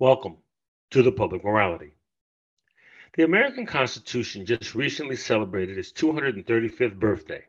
[0.00, 0.36] Welcome
[0.92, 1.90] to the Public Morality.
[3.16, 7.42] The American Constitution just recently celebrated its 235th birthday.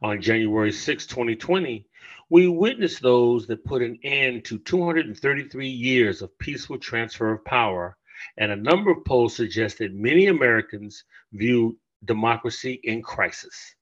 [0.00, 1.84] On January 6, 2020,
[2.30, 7.96] we witnessed those that put an end to 233 years of peaceful transfer of power,
[8.36, 11.02] and a number of polls suggest that many Americans
[11.32, 13.74] view democracy in crisis.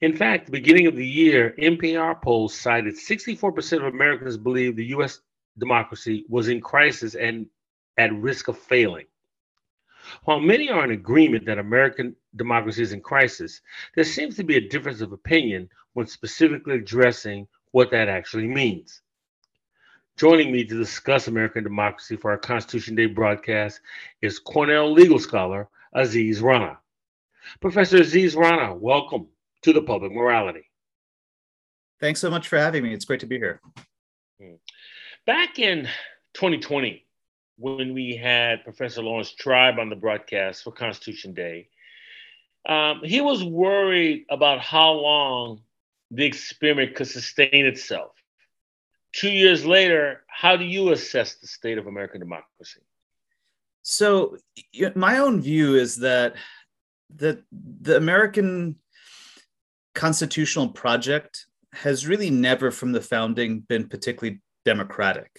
[0.00, 4.86] In fact, the beginning of the year, NPR polls cited 64% of Americans believe the
[4.86, 5.20] U.S
[5.58, 7.46] democracy was in crisis and
[7.96, 9.06] at risk of failing.
[10.24, 13.60] While many are in agreement that American democracy is in crisis,
[13.94, 19.00] there seems to be a difference of opinion when specifically addressing what that actually means.
[20.16, 23.80] Joining me to discuss American democracy for our Constitution Day broadcast
[24.22, 26.78] is Cornell legal scholar Aziz Rana.
[27.60, 29.26] Professor Aziz Rana, welcome
[29.62, 30.70] to the Public Morality.
[32.00, 32.92] Thanks so much for having me.
[32.92, 33.60] It's great to be here.
[34.40, 34.54] Hmm.
[35.26, 35.88] Back in
[36.34, 37.04] 2020,
[37.58, 41.68] when we had Professor Laurence Tribe on the broadcast for Constitution Day,
[42.68, 45.62] um, he was worried about how long
[46.12, 48.12] the experiment could sustain itself.
[49.12, 52.82] Two years later, how do you assess the state of American democracy?
[53.82, 54.36] So,
[54.94, 56.36] my own view is that
[57.12, 57.42] the,
[57.80, 58.76] the American
[59.92, 65.30] constitutional project has really never, from the founding, been particularly democratic.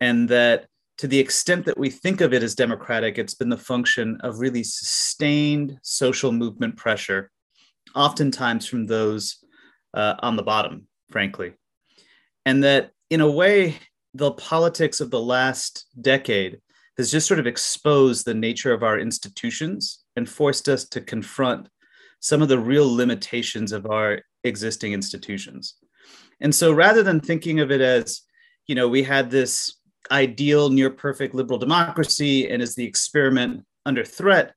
[0.00, 0.66] And that
[0.98, 4.40] to the extent that we think of it as democratic, it's been the function of
[4.40, 7.30] really sustained social movement pressure,
[7.94, 9.38] oftentimes from those
[9.94, 11.52] uh, on the bottom, frankly.
[12.44, 13.76] And that in a way,
[14.14, 16.58] the politics of the last decade
[16.96, 21.68] has just sort of exposed the nature of our institutions and forced us to confront
[22.20, 25.76] some of the real limitations of our existing institutions.
[26.40, 28.22] And so rather than thinking of it as
[28.70, 29.78] you know, we had this
[30.12, 34.54] ideal near perfect liberal democracy and is the experiment under threat?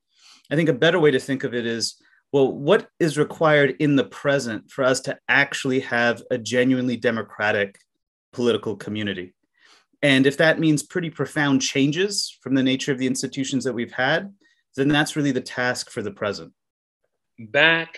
[0.51, 1.95] I think a better way to think of it is
[2.31, 7.79] well, what is required in the present for us to actually have a genuinely democratic
[8.33, 9.33] political community?
[10.03, 13.91] And if that means pretty profound changes from the nature of the institutions that we've
[13.91, 14.31] had,
[14.75, 16.53] then that's really the task for the present.
[17.39, 17.97] Back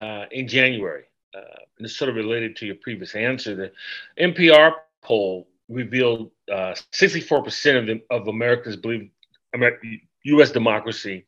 [0.00, 1.04] uh, in January,
[1.36, 3.72] uh, and it's sort of related to your previous answer, the
[4.20, 9.10] NPR poll revealed uh, 64% of, the, of Americans believe
[9.54, 9.86] America,
[10.24, 10.50] U.S.
[10.50, 11.26] democracy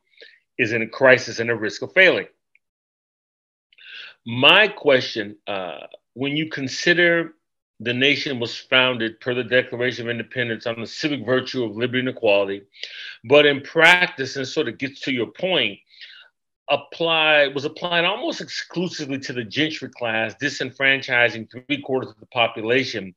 [0.58, 2.26] is in a crisis and at risk of failing.
[4.26, 7.34] My question uh, when you consider
[7.80, 12.00] the nation was founded per the Declaration of Independence on the civic virtue of liberty
[12.00, 12.62] and equality,
[13.24, 15.78] but in practice, and sort of gets to your point,
[16.70, 23.14] applied was applied almost exclusively to the gentry class, disenfranchising three quarters of the population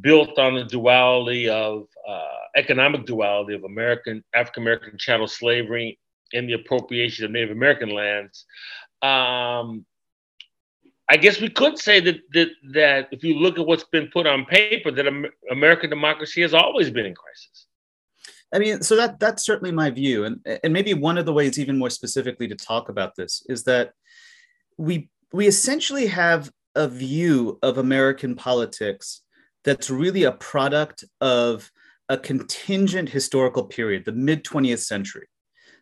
[0.00, 2.22] built on the duality of uh,
[2.56, 5.98] economic duality of American African American chattel slavery
[6.32, 8.44] and the appropriation of Native American lands.
[9.02, 9.84] Um,
[11.08, 14.26] I guess we could say that, that that if you look at what's been put
[14.26, 15.06] on paper, that
[15.50, 17.66] American democracy has always been in crisis.
[18.52, 21.58] I mean, so that that's certainly my view, and and maybe one of the ways,
[21.58, 23.92] even more specifically, to talk about this is that
[24.78, 29.23] we we essentially have a view of American politics
[29.64, 31.70] that's really a product of
[32.08, 35.26] a contingent historical period, the mid 20th century.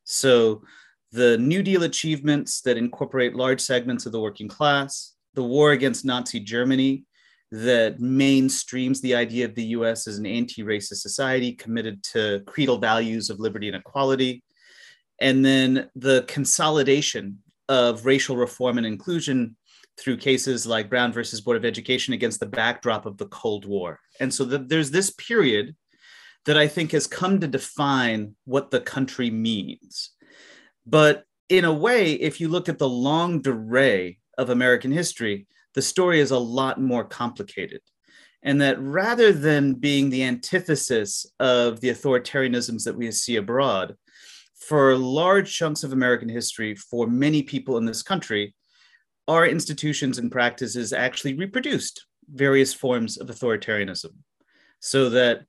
[0.04, 0.62] So,
[1.10, 6.06] the New Deal achievements that incorporate large segments of the working class, the war against
[6.06, 7.04] Nazi Germany
[7.50, 12.78] that mainstreams the idea of the US as an anti racist society committed to creedal
[12.78, 14.42] values of liberty and equality,
[15.20, 17.38] and then the consolidation
[17.68, 19.54] of racial reform and inclusion
[19.98, 24.00] through cases like Brown versus Board of Education against the backdrop of the Cold War.
[24.20, 25.76] And so the, there's this period
[26.46, 30.10] that I think has come to define what the country means.
[30.86, 35.82] But in a way, if you look at the longue durée of American history, the
[35.82, 37.80] story is a lot more complicated.
[38.42, 43.94] And that rather than being the antithesis of the authoritarianisms that we see abroad,
[44.66, 48.54] for large chunks of American history, for many people in this country,
[49.28, 54.10] our institutions and practices actually reproduced various forms of authoritarianism?
[54.80, 55.42] So that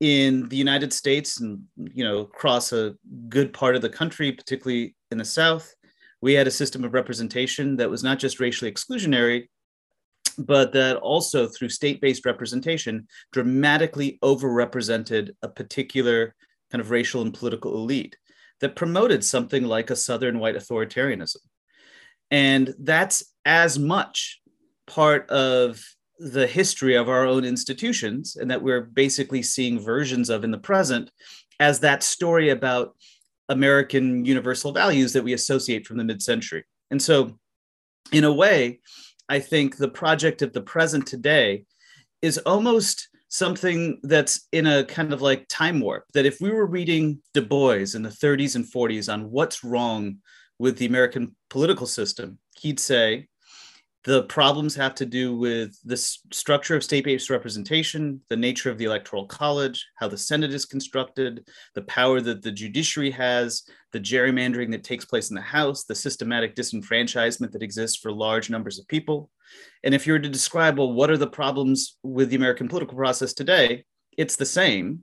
[0.00, 2.94] in the united states and you know across a
[3.28, 5.74] good part of the country particularly in the south
[6.20, 9.48] we had a system of representation that was not just racially exclusionary
[10.38, 16.32] but that also through state-based representation dramatically overrepresented a particular
[16.70, 18.16] kind of racial and political elite
[18.60, 21.38] that promoted something like a southern white authoritarianism
[22.30, 24.40] and that's as much
[24.86, 25.82] part of
[26.18, 30.58] the history of our own institutions and that we're basically seeing versions of in the
[30.58, 31.10] present
[31.60, 32.94] as that story about
[33.48, 36.64] American universal values that we associate from the mid century.
[36.90, 37.38] And so,
[38.12, 38.80] in a way,
[39.28, 41.64] I think the project of the present today
[42.22, 46.04] is almost something that's in a kind of like time warp.
[46.14, 50.16] That if we were reading Du Bois in the 30s and 40s on what's wrong
[50.58, 53.28] with the American political system, he'd say,
[54.04, 58.78] the problems have to do with the structure of state based representation, the nature of
[58.78, 64.00] the Electoral College, how the Senate is constructed, the power that the judiciary has, the
[64.00, 68.78] gerrymandering that takes place in the House, the systematic disenfranchisement that exists for large numbers
[68.78, 69.30] of people.
[69.82, 72.96] And if you were to describe, well, what are the problems with the American political
[72.96, 73.84] process today?
[74.16, 75.02] It's the same.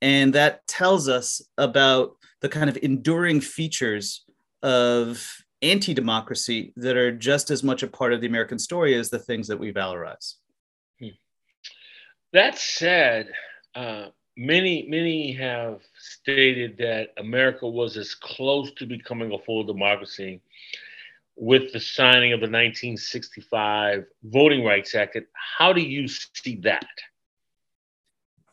[0.00, 4.24] And that tells us about the kind of enduring features
[4.62, 5.24] of
[5.62, 9.18] anti democracy that are just as much a part of the American story as the
[9.18, 10.34] things that we valorize.
[11.00, 11.08] Hmm.
[12.32, 13.28] That said,
[13.74, 14.06] uh,
[14.36, 20.40] many, many have stated that America was as close to becoming a full democracy
[21.36, 25.16] with the signing of the 1965 Voting Rights Act.
[25.32, 26.86] How do you see that?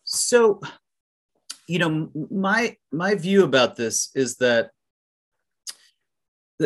[0.04, 0.62] So,
[1.68, 4.72] you know, my my view about this is that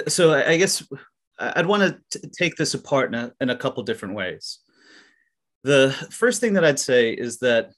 [0.08, 0.84] so I guess
[1.40, 4.60] I'd want to take this apart in a, in a couple different ways.
[5.64, 7.72] The first thing that I'd say is that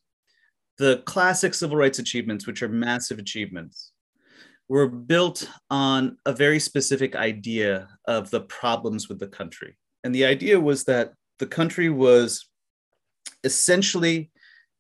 [0.78, 3.92] the classic civil rights achievements, which are massive achievements,
[4.68, 9.78] were built on a very specific idea of the problems with the country.
[10.04, 12.48] And the idea was that the country was
[13.44, 14.32] essentially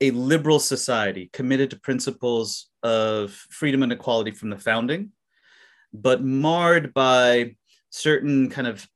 [0.01, 5.11] a liberal society committed to principles of freedom and equality from the founding
[6.01, 7.55] but marred by
[7.89, 8.87] certain kind of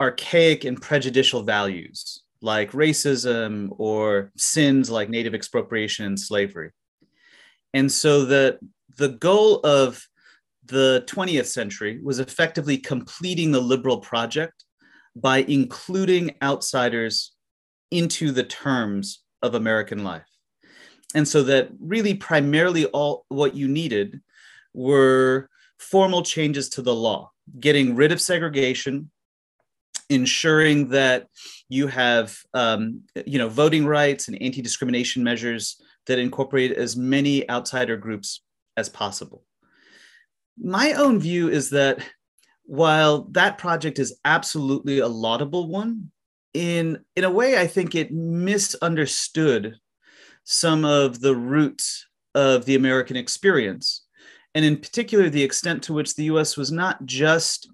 [0.00, 6.70] archaic and prejudicial values like racism or sins like native expropriation and slavery.
[7.72, 8.58] And so that
[8.96, 10.06] the goal of
[10.66, 14.64] the 20th century was effectively completing the liberal project
[15.16, 17.32] by including outsiders
[17.90, 20.28] into the terms of American life.
[21.14, 24.20] And so that really primarily all what you needed
[24.74, 25.48] were
[25.90, 29.10] formal changes to the law, getting rid of segregation,
[30.08, 31.28] ensuring that
[31.68, 37.96] you have um, you know voting rights and anti-discrimination measures that incorporate as many outsider
[37.96, 38.42] groups
[38.76, 39.44] as possible.
[40.58, 41.98] My own view is that
[42.64, 46.10] while that project is absolutely a laudable one,
[46.54, 49.76] in in a way, I think it misunderstood
[50.44, 54.03] some of the roots of the American experience
[54.54, 57.68] and in particular, the extent to which the US was not just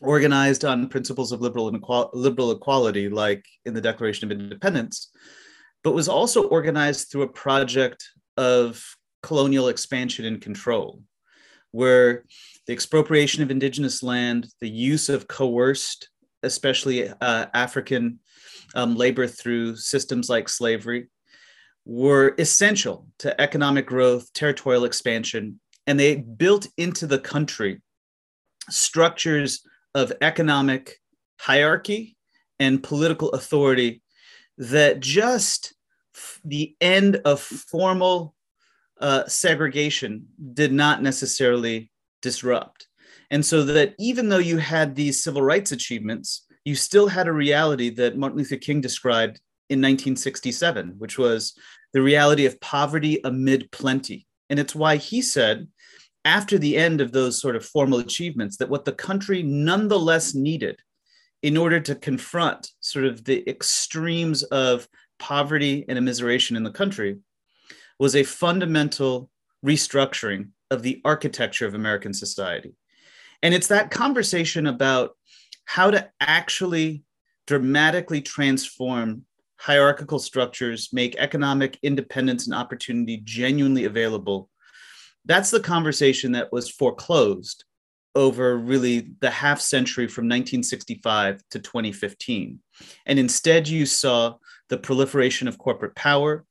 [0.00, 1.70] organized on principles of liberal,
[2.12, 5.10] liberal equality, like in the Declaration of Independence,
[5.84, 8.82] but was also organized through a project of
[9.22, 11.02] colonial expansion and control,
[11.70, 12.24] where
[12.66, 16.08] the expropriation of indigenous land, the use of coerced,
[16.42, 18.18] especially uh, African
[18.74, 21.08] um, labor through systems like slavery,
[21.84, 25.60] were essential to economic growth, territorial expansion,
[25.90, 27.82] and they built into the country
[28.68, 29.66] structures
[29.96, 31.00] of economic
[31.40, 32.16] hierarchy
[32.60, 34.00] and political authority
[34.56, 35.74] that just
[36.44, 38.36] the end of formal
[39.00, 41.90] uh, segregation did not necessarily
[42.22, 42.86] disrupt.
[43.32, 47.32] And so that even though you had these civil rights achievements, you still had a
[47.32, 51.52] reality that Martin Luther King described in 1967, which was
[51.92, 54.28] the reality of poverty amid plenty.
[54.48, 55.66] And it's why he said,
[56.24, 60.78] after the end of those sort of formal achievements, that what the country nonetheless needed
[61.42, 64.86] in order to confront sort of the extremes of
[65.18, 67.18] poverty and immiseration in the country
[67.98, 69.30] was a fundamental
[69.64, 72.74] restructuring of the architecture of American society.
[73.42, 75.16] And it's that conversation about
[75.64, 77.04] how to actually
[77.46, 79.24] dramatically transform
[79.56, 84.49] hierarchical structures, make economic independence and opportunity genuinely available.
[85.30, 87.62] That's the conversation that was foreclosed
[88.16, 92.58] over really the half century from 1965 to 2015.
[93.06, 94.34] And instead, you saw
[94.70, 96.44] the proliferation of corporate power,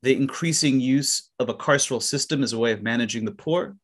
[0.00, 3.76] the increasing use of a carceral system as a way of managing the poor,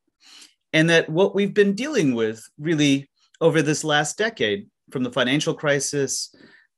[0.73, 3.11] and that what we've been dealing with really
[3.43, 6.35] over this last decade, from the financial crisis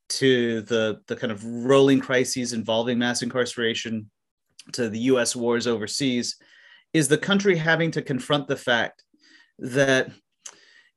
[0.08, 4.10] to the, the kind of rolling crises involving mass incarceration
[4.72, 6.34] to the US wars overseas
[6.92, 9.04] is the country having to confront the fact
[9.58, 10.10] that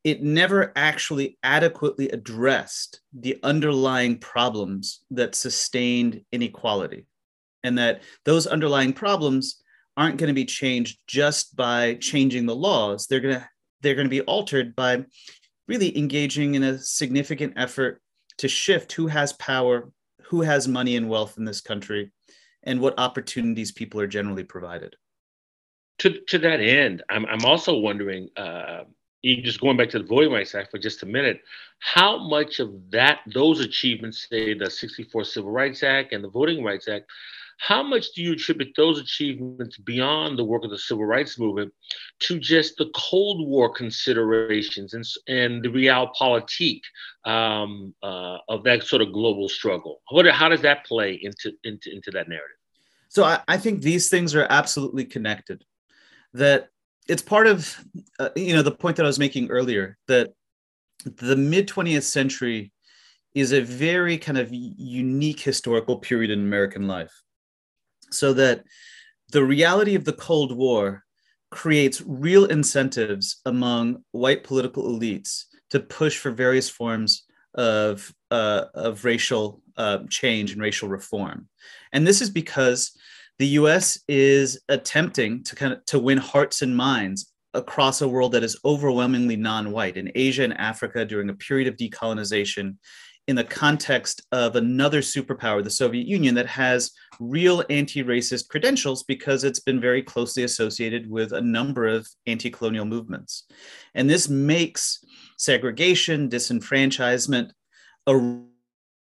[0.04, 7.06] it never actually adequately addressed the underlying problems that sustained inequality.
[7.64, 9.62] And that those underlying problems
[9.96, 13.08] aren't going to be changed just by changing the laws.
[13.08, 13.50] They're going to
[13.82, 15.06] they're going to be altered by
[15.68, 18.02] really engaging in a significant effort
[18.38, 19.92] to shift who has power,
[20.24, 22.12] who has money and wealth in this country,
[22.64, 24.96] and what opportunities people are generally provided.
[26.04, 28.84] To, to that end, I'm, I'm also wondering, uh,
[29.24, 31.42] just going back to the Voting Rights Act for just a minute,
[31.80, 36.62] how much of that, those achievements, say the 64 Civil Rights Act and the Voting
[36.62, 37.06] Rights Act,
[37.58, 41.74] how much do you attribute those achievements beyond the work of the civil rights movement
[42.20, 46.82] to just the Cold War considerations and, and the realpolitik
[47.24, 50.02] um, uh, of that sort of global struggle?
[50.10, 52.58] What, how does that play into, into, into that narrative?
[53.08, 55.64] So I, I think these things are absolutely connected.
[56.34, 56.70] That
[57.08, 57.84] it's part of,
[58.20, 60.34] uh, you know, the point that I was making earlier that
[61.06, 62.72] the mid 20th century
[63.36, 67.24] is a very kind of unique historical period in American life
[68.12, 68.64] so that
[69.32, 71.04] the reality of the Cold War
[71.50, 77.24] creates real incentives among white political elites to push for various forms
[77.56, 81.48] of, uh, of racial uh, change and racial reform.
[81.92, 82.96] And this is because
[83.40, 88.32] the US is attempting to kind of to win hearts and minds across a world
[88.32, 92.78] that is overwhelmingly non-white in Asia and Africa during a period of decolonization
[93.28, 99.04] in the context of another superpower, the Soviet Union, that has real anti racist credentials
[99.04, 103.46] because it's been very closely associated with a number of anti colonial movements.
[103.96, 105.00] And this makes
[105.38, 107.52] segregation, disenfranchisement
[108.08, 108.42] a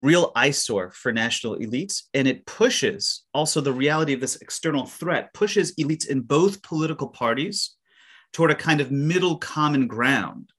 [0.02, 2.04] real eyesore for national elites.
[2.14, 7.08] And it pushes also the reality of this external threat, pushes elites in both political
[7.08, 7.76] parties
[8.34, 10.52] toward a kind of middle common ground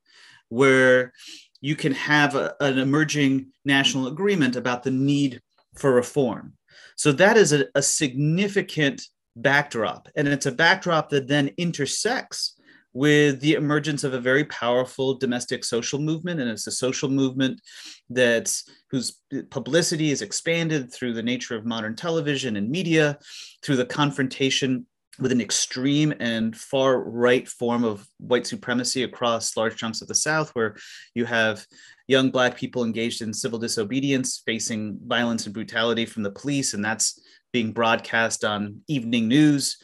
[0.48, 1.12] where
[1.60, 5.40] you can have a, an emerging national agreement about the need
[5.76, 6.54] for reform.
[6.96, 9.02] So that is a, a significant
[9.36, 10.08] backdrop.
[10.16, 12.55] And it's a backdrop that then intersects
[12.96, 17.60] with the emergence of a very powerful domestic social movement and it's a social movement
[18.08, 23.18] that's whose publicity is expanded through the nature of modern television and media
[23.62, 24.86] through the confrontation
[25.18, 30.14] with an extreme and far right form of white supremacy across large chunks of the
[30.14, 30.74] South, where
[31.14, 31.66] you have
[32.06, 36.84] young Black people engaged in civil disobedience, facing violence and brutality from the police, and
[36.84, 37.18] that's
[37.50, 39.78] being broadcast on evening news.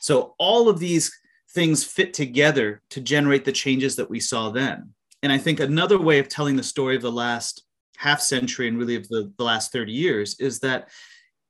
[0.00, 1.12] So, all of these
[1.50, 4.90] things fit together to generate the changes that we saw then.
[5.22, 7.64] And I think another way of telling the story of the last
[7.96, 10.88] half century and really of the, the last 30 years is that,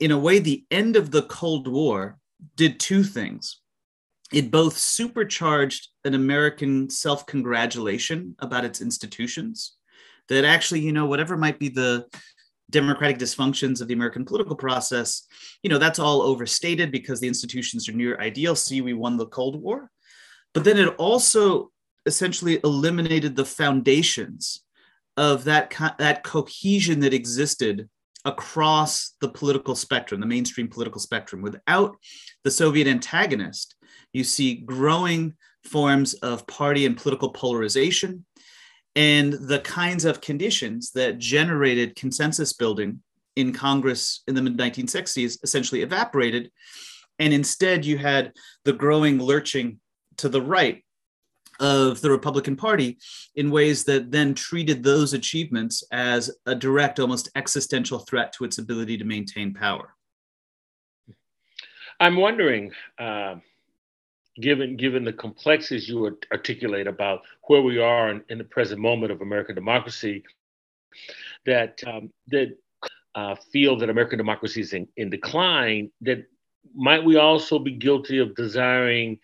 [0.00, 2.18] in a way, the end of the Cold War
[2.56, 3.60] did two things.
[4.32, 9.76] It both supercharged an American self congratulation about its institutions,
[10.28, 12.06] that actually, you know, whatever might be the
[12.70, 15.26] democratic dysfunctions of the American political process,
[15.62, 18.54] you know, that's all overstated because the institutions are near ideal.
[18.54, 19.90] See, we won the Cold War.
[20.54, 21.70] But then it also
[22.06, 24.64] essentially eliminated the foundations
[25.16, 27.88] of that, co- that cohesion that existed
[28.24, 31.42] across the political spectrum, the mainstream political spectrum.
[31.42, 31.96] Without
[32.44, 33.74] the Soviet antagonist,
[34.12, 35.34] you see growing
[35.64, 38.24] forms of party and political polarization
[38.98, 43.00] and the kinds of conditions that generated consensus building
[43.36, 46.50] in Congress in the mid 1960s essentially evaporated.
[47.20, 48.32] And instead, you had
[48.64, 49.78] the growing lurching
[50.16, 50.84] to the right
[51.60, 52.98] of the Republican Party
[53.36, 58.58] in ways that then treated those achievements as a direct, almost existential threat to its
[58.58, 59.94] ability to maintain power.
[62.00, 63.36] I'm wondering, uh,
[64.40, 69.12] given given the complexities you articulate about where we are in, in the present moment
[69.12, 70.22] of American democracy,
[71.46, 72.56] that um, that
[73.14, 76.24] uh, feel that American democracy is in, in decline, that
[76.74, 79.18] might we also be guilty of desiring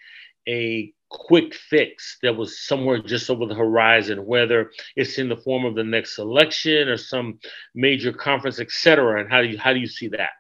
[0.49, 5.65] a quick fix that was somewhere just over the horizon, whether it's in the form
[5.65, 7.39] of the next election or some
[7.75, 9.21] major conference, et cetera?
[9.21, 10.31] And how do you how do you see that?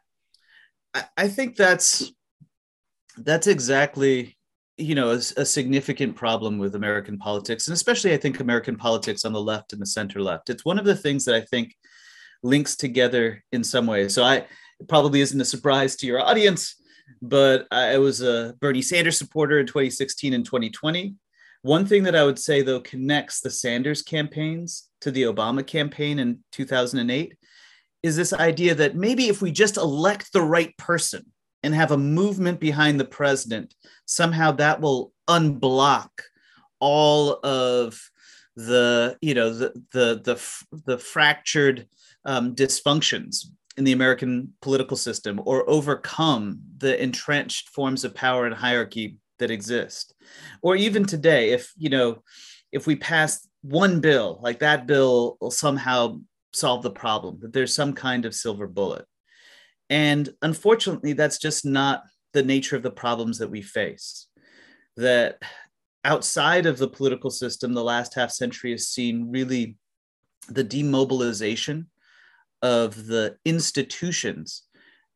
[1.16, 2.12] I think that's
[3.16, 4.36] that's exactly
[4.76, 9.24] you know a, a, significant problem with american politics and especially i think american politics
[9.24, 11.74] on the left and the center left it's one of the things that i think
[12.42, 14.36] links together in some ways so i
[14.80, 16.74] it probably isn't a surprise to your audience
[17.20, 21.14] but I was a Bernie Sanders supporter in 2016 and 2020.
[21.62, 26.18] One thing that I would say, though, connects the Sanders campaigns to the Obama campaign
[26.18, 27.36] in 2008
[28.02, 31.24] is this idea that maybe if we just elect the right person
[31.64, 33.74] and have a movement behind the president,
[34.06, 36.10] somehow that will unblock
[36.78, 37.98] all of
[38.56, 41.88] the you know the the the, the fractured
[42.24, 48.54] um, dysfunctions in the American political system or overcome the entrenched forms of power and
[48.54, 50.14] hierarchy that exist.
[50.62, 52.22] Or even today, if you know,
[52.70, 56.20] if we pass one bill, like that bill will somehow
[56.52, 59.06] solve the problem, that there's some kind of silver bullet.
[59.94, 64.26] And unfortunately, that's just not the nature of the problems that we face.
[64.96, 65.40] That
[66.04, 69.76] outside of the political system, the last half century has seen really
[70.48, 71.86] the demobilization
[72.60, 74.64] of the institutions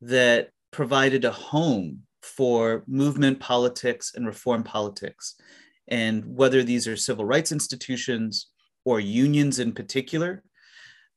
[0.01, 5.35] that provided a home for movement politics and reform politics.
[5.89, 8.47] And whether these are civil rights institutions
[8.85, 10.45] or unions in particular,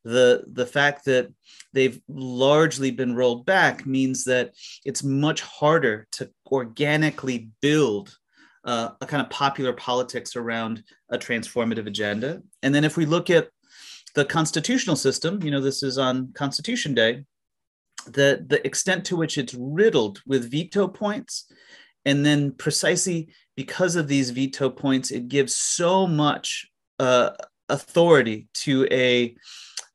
[0.04, 1.32] the, the fact that
[1.74, 4.54] they've largely been rolled back means that
[4.86, 8.18] it's much harder to organically build
[8.64, 12.42] uh, a kind of popular politics around a transformative agenda.
[12.62, 13.50] And then if we look at
[14.16, 17.24] the constitutional system, you know, this is on Constitution Day,
[18.06, 21.52] the, the extent to which it's riddled with veto points.
[22.06, 26.68] And then precisely because of these veto points, it gives so much
[27.00, 27.32] uh,
[27.70, 29.36] authority to a,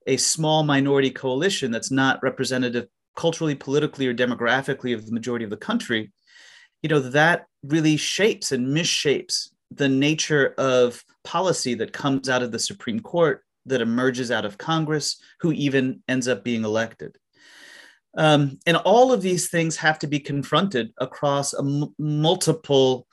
[0.07, 2.87] a small minority coalition that's not representative
[3.17, 6.13] culturally, politically, or demographically of the majority of the country.
[6.83, 12.53] You know, that really shapes and misshapes the nature of policy that comes out of
[12.53, 17.17] the Supreme Court that emerges out of Congress, who even ends up being elected.
[18.17, 23.07] Um, and all of these things have to be confronted across a m- multiple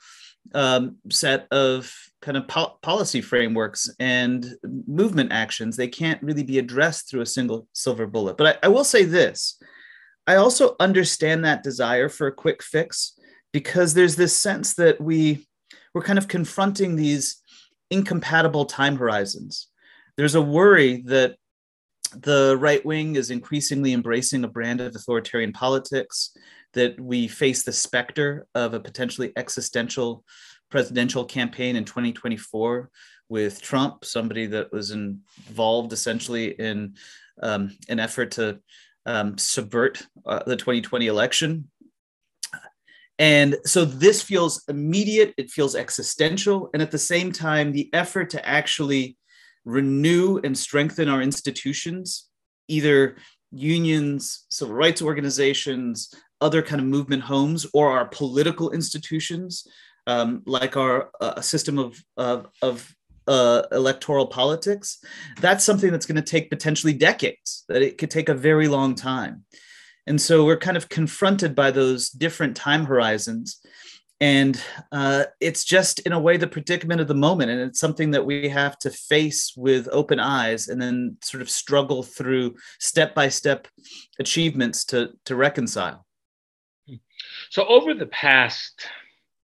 [0.54, 1.92] um, set of
[2.24, 5.76] kind of po- policy frameworks and movement actions.
[5.76, 8.38] They can't really be addressed through a single silver bullet.
[8.38, 9.58] But I, I will say this
[10.26, 13.18] I also understand that desire for a quick fix
[13.52, 15.46] because there's this sense that we
[15.92, 17.42] we're kind of confronting these
[17.90, 19.68] incompatible time horizons
[20.16, 21.36] there's a worry that
[22.22, 26.36] the right wing is increasingly embracing a brand of authoritarian politics,
[26.74, 30.24] that we face the specter of a potentially existential
[30.70, 32.90] presidential campaign in 2024
[33.28, 36.94] with Trump, somebody that was involved essentially in
[37.42, 38.60] um, an effort to
[39.06, 41.70] um, subvert uh, the 2020 election.
[43.18, 46.70] And so this feels immediate, it feels existential.
[46.74, 49.16] And at the same time, the effort to actually
[49.64, 52.28] renew and strengthen our institutions,
[52.68, 53.16] either
[53.52, 56.12] unions, civil rights organizations,
[56.46, 59.66] other kind of movement homes, or our political institutions,
[60.06, 62.94] um, like our uh, system of, of, of
[63.26, 64.98] uh, electoral politics,
[65.40, 68.94] that's something that's going to take potentially decades, that it could take a very long
[68.94, 69.44] time.
[70.06, 73.60] And so we're kind of confronted by those different time horizons.
[74.20, 77.50] And uh, it's just in a way the predicament of the moment.
[77.50, 81.50] And it's something that we have to face with open eyes and then sort of
[81.50, 83.66] struggle through step by step
[84.18, 86.04] achievements to to reconcile
[87.54, 88.86] so over the past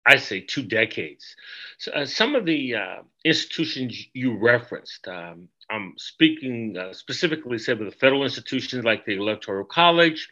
[0.07, 1.35] i say two decades
[1.77, 7.77] so, uh, some of the uh, institutions you referenced um, i'm speaking uh, specifically said
[7.79, 10.29] with the federal institutions like the electoral college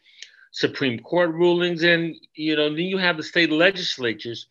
[0.52, 4.48] Supreme Court rulings, and you know, then you have the state legislatures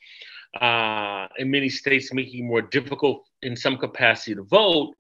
[0.61, 4.95] uh, in many states making it more difficult in some capacity to vote.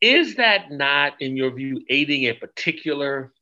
[0.00, 3.32] Is that not, in your view, aiding a particular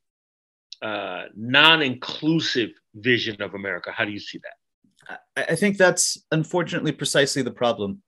[0.83, 3.93] uh, non-inclusive vision of America?
[3.93, 5.21] How do you see that?
[5.37, 8.03] I think that's unfortunately precisely the problem,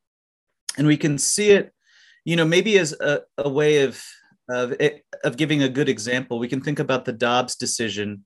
[0.78, 1.72] and we can see it,
[2.24, 4.02] you know, maybe as a, a way of
[4.48, 4.74] of,
[5.24, 8.24] of giving a good example, we can think about the Dobbs decision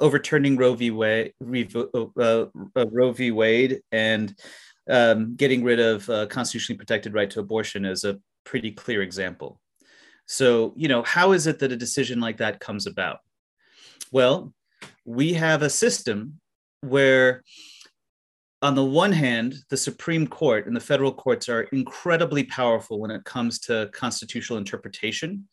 [0.00, 0.90] overturning Roe v.
[0.90, 1.32] Wade,
[1.74, 3.30] uh, uh, Roe v.
[3.30, 4.34] Wade and
[4.90, 9.60] um, getting rid of a constitutionally protected right to abortion as a pretty clear example.
[10.26, 13.18] So, you know, how is it that a decision like that comes about?
[14.10, 14.52] Well,
[15.04, 16.40] we have a system
[16.80, 17.42] where
[18.62, 23.10] on the one hand, the Supreme Court and the federal courts are incredibly powerful when
[23.10, 25.48] it comes to constitutional interpretation,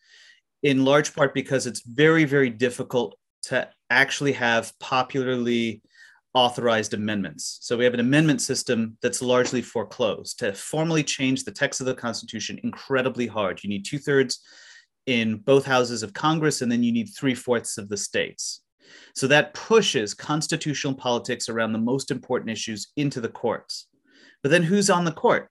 [0.61, 5.81] in large part because it's very, very difficult to actually have popularly
[6.35, 7.57] authorized amendments.
[7.61, 10.37] So we have an amendment system that's largely foreclosed.
[10.39, 13.63] To formally change the text of the Constitution, incredibly hard.
[13.63, 14.39] You need two thirds
[15.05, 18.61] in both houses of Congress, and then you need three fourths of the states.
[19.15, 23.87] So that pushes constitutional politics around the most important issues into the courts.
[24.41, 25.49] But then who's on the court?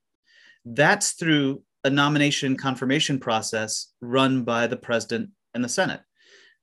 [0.65, 6.01] That's through a nomination confirmation process run by the president and the Senate.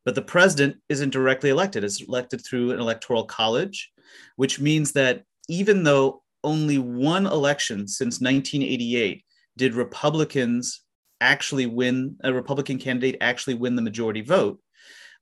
[0.03, 3.91] But the president isn't directly elected, it's elected through an electoral college,
[4.35, 9.23] which means that even though only one election since 1988
[9.57, 10.81] did Republicans
[11.21, 14.59] actually win a Republican candidate actually win the majority vote.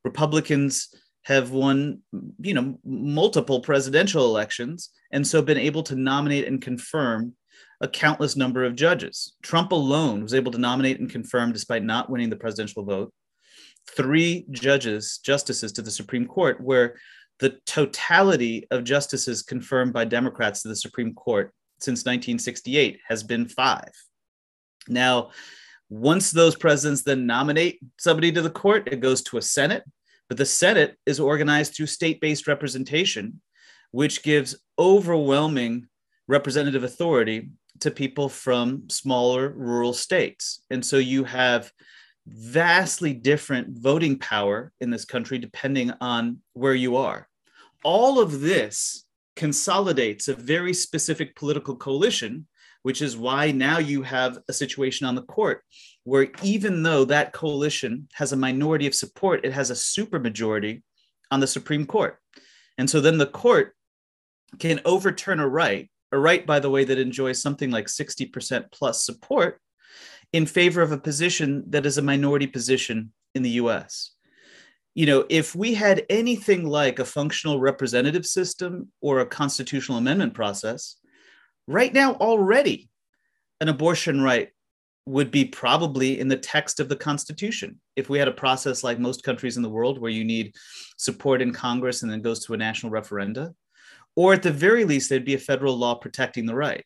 [0.03, 0.89] Republicans
[1.23, 1.99] have won,
[2.39, 7.33] you know, multiple presidential elections and so been able to nominate and confirm
[7.81, 9.35] a countless number of judges.
[9.41, 13.13] Trump alone was able to nominate and confirm, despite not winning the presidential vote,
[13.95, 16.95] three judges, justices to the Supreme Court, where
[17.39, 23.47] the totality of justices confirmed by Democrats to the Supreme Court since 1968 has been
[23.47, 23.91] five.
[24.87, 25.31] Now,
[25.93, 29.83] once those presidents then nominate somebody to the court, it goes to a Senate.
[30.27, 33.41] But the Senate is organized through state based representation,
[33.91, 35.87] which gives overwhelming
[36.27, 37.49] representative authority
[37.81, 40.63] to people from smaller rural states.
[40.71, 41.71] And so you have
[42.25, 47.27] vastly different voting power in this country depending on where you are.
[47.83, 52.47] All of this consolidates a very specific political coalition,
[52.83, 55.63] which is why now you have a situation on the court
[56.03, 60.83] where even though that coalition has a minority of support, it has a supermajority
[61.31, 62.17] on the Supreme Court.
[62.77, 63.73] And so then the court
[64.59, 69.05] can overturn a right, a right, by the way, that enjoys something like 60% plus
[69.05, 69.59] support
[70.33, 74.11] in favor of a position that is a minority position in the US.
[74.95, 80.33] You know, if we had anything like a functional representative system or a constitutional amendment
[80.33, 80.97] process,
[81.67, 82.89] right now already
[83.61, 84.49] an abortion right
[85.05, 87.79] would be probably in the text of the Constitution.
[87.95, 90.55] If we had a process like most countries in the world where you need
[90.97, 93.53] support in Congress and then goes to a national referenda,
[94.15, 96.85] or at the very least, there'd be a federal law protecting the right.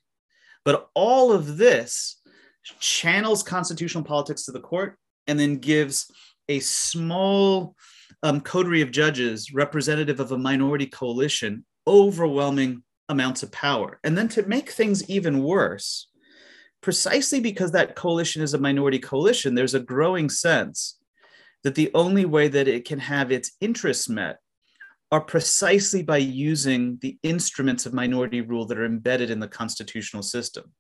[0.65, 2.21] But all of this
[2.79, 6.11] channels constitutional politics to the court and then gives
[6.49, 7.75] a small
[8.23, 13.99] um, coterie of judges representative of a minority coalition overwhelming amounts of power.
[14.03, 16.07] And then to make things even worse,
[16.81, 20.97] precisely because that coalition is a minority coalition, there's a growing sense
[21.63, 24.37] that the only way that it can have its interests met
[25.11, 30.23] are precisely by using the instruments of minority rule that are embedded in the constitutional
[30.23, 30.71] system.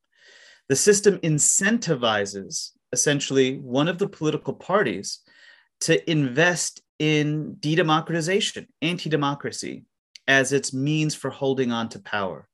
[0.69, 5.19] The system incentivizes essentially one of the political parties
[5.81, 9.85] to invest in de-democratization, anti-democracy,
[10.27, 12.47] as its means for holding on to power.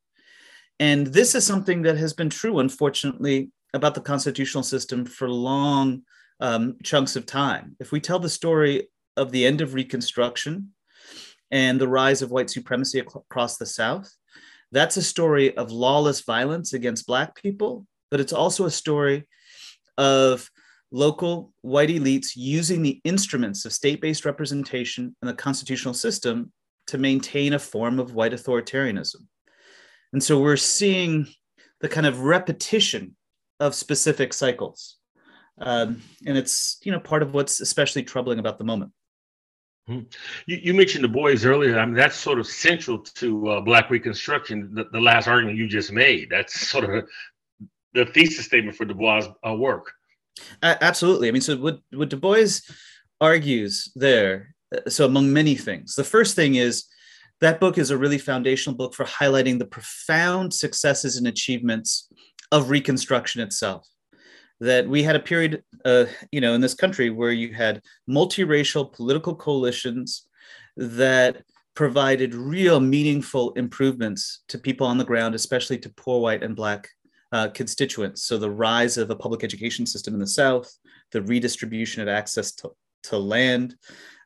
[0.80, 6.04] And this is something that has been true, unfortunately, about the constitutional system for long
[6.40, 7.76] um, chunks of time.
[7.80, 10.74] If we tell the story of the end of Reconstruction
[11.52, 14.12] and the rise of white supremacy across the South,
[14.72, 19.28] that's a story of lawless violence against Black people, but it's also a story
[19.98, 20.50] of
[20.92, 26.52] local white elites using the instruments of state based representation and the constitutional system
[26.88, 29.28] to maintain a form of white authoritarianism.
[30.12, 31.28] And so we're seeing
[31.82, 33.16] the kind of repetition
[33.60, 34.98] of specific cycles.
[35.60, 38.92] Um, and it's you know part of what's especially troubling about the moment.
[39.88, 40.00] Hmm.
[40.46, 41.78] You, you, mentioned Du Bois earlier.
[41.78, 44.74] I mean, that's sort of central to uh, Black Reconstruction.
[44.74, 46.30] The, the, last argument you just made.
[46.30, 47.06] That's sort of
[47.94, 49.92] the thesis statement for Du Bois' uh, work.
[50.62, 51.28] Uh, absolutely.
[51.28, 52.62] I mean, so what, what Du Bois
[53.20, 54.56] argues there.
[54.88, 56.86] So among many things, the first thing is
[57.42, 62.10] that book is a really foundational book for highlighting the profound successes and achievements
[62.52, 63.88] of Reconstruction itself.
[64.60, 68.94] That we had a period, uh, you know, in this country where you had multiracial
[68.94, 70.28] political coalitions
[70.78, 71.44] that
[71.76, 76.88] provided real meaningful improvements to people on the ground, especially to poor white and black
[77.32, 78.24] uh, constituents.
[78.24, 80.72] So the rise of a public education system in the South,
[81.12, 82.70] the redistribution of access to,
[83.04, 83.76] to land,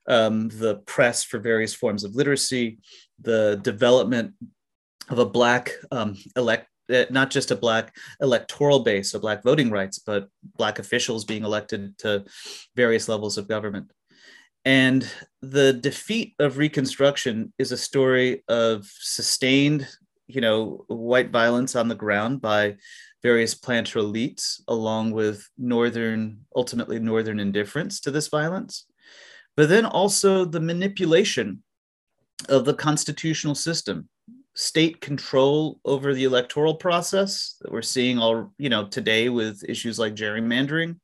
[0.07, 2.79] um, the press for various forms of literacy,
[3.21, 4.33] the development
[5.09, 9.69] of a Black um, elect, uh, not just a Black electoral base, so Black voting
[9.69, 12.25] rights, but Black officials being elected to
[12.75, 13.91] various levels of government.
[14.65, 15.09] And
[15.41, 19.87] the defeat of Reconstruction is a story of sustained,
[20.27, 22.75] you know, white violence on the ground by
[23.23, 28.85] various planter elites, along with Northern, ultimately Northern indifference to this violence
[29.57, 31.61] but then also the manipulation
[32.47, 34.07] of the constitutional system
[34.55, 39.99] state control over the electoral process that we're seeing all you know today with issues
[39.99, 40.97] like gerrymandering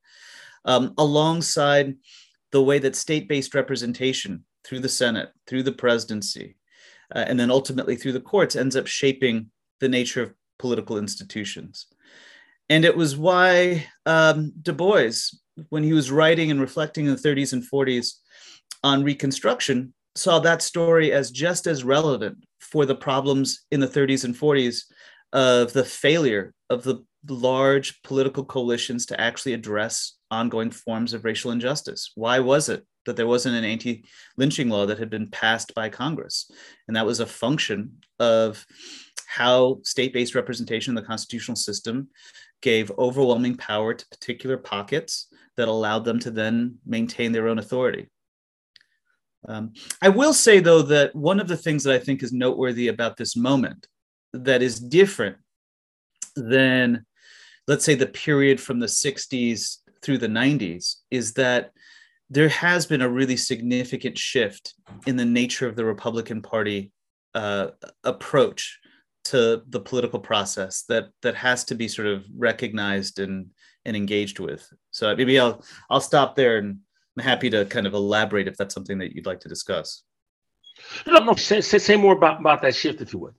[0.66, 1.94] um, alongside
[2.52, 6.56] the way that state-based representation through the senate through the presidency
[7.14, 11.88] uh, and then ultimately through the courts ends up shaping the nature of political institutions.
[12.70, 15.12] And it was why um, du bois
[15.70, 18.14] when he was writing and reflecting in the 30s and 40s
[18.84, 24.26] on Reconstruction saw that story as just as relevant for the problems in the 30s
[24.26, 24.84] and 40s
[25.32, 31.52] of the failure of the large political coalitions to actually address ongoing forms of racial
[31.52, 32.12] injustice.
[32.16, 34.06] Why was it that there wasn't an anti
[34.38, 36.50] lynching law that had been passed by Congress?
[36.88, 38.66] And that was a function of
[39.28, 42.10] how state based representation in the constitutional system
[42.62, 48.10] gave overwhelming power to particular pockets that allowed them to then maintain their own authority.
[49.48, 52.88] Um, I will say, though, that one of the things that I think is noteworthy
[52.88, 53.88] about this moment
[54.34, 55.38] that is different
[56.36, 57.06] than,
[57.68, 61.72] let's say, the period from the 60s through the 90s is that
[62.30, 64.74] there has been a really significant shift
[65.06, 66.92] in the nature of the Republican Party
[67.36, 67.68] uh,
[68.04, 68.80] approach
[69.26, 73.48] to the political process that that has to be sort of recognized and
[73.86, 74.68] and engaged with.
[74.92, 76.80] So maybe I'll I'll stop there and
[77.18, 80.04] I'm happy to kind of elaborate if that's something that you'd like to discuss.
[81.06, 83.36] No, no, say, say, say more about, about that shift, if you would.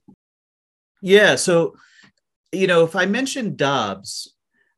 [1.01, 1.35] Yeah.
[1.35, 1.75] So,
[2.51, 4.33] you know, if I mention Dobbs,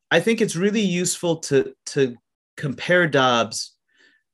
[0.09, 2.15] I think it's really useful to to
[2.55, 3.73] compare Dobbs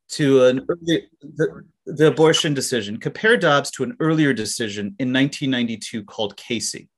[0.09, 2.97] to an early, the, the abortion decision.
[2.97, 6.89] Compare Dobbs to an earlier decision in 1992 called Casey.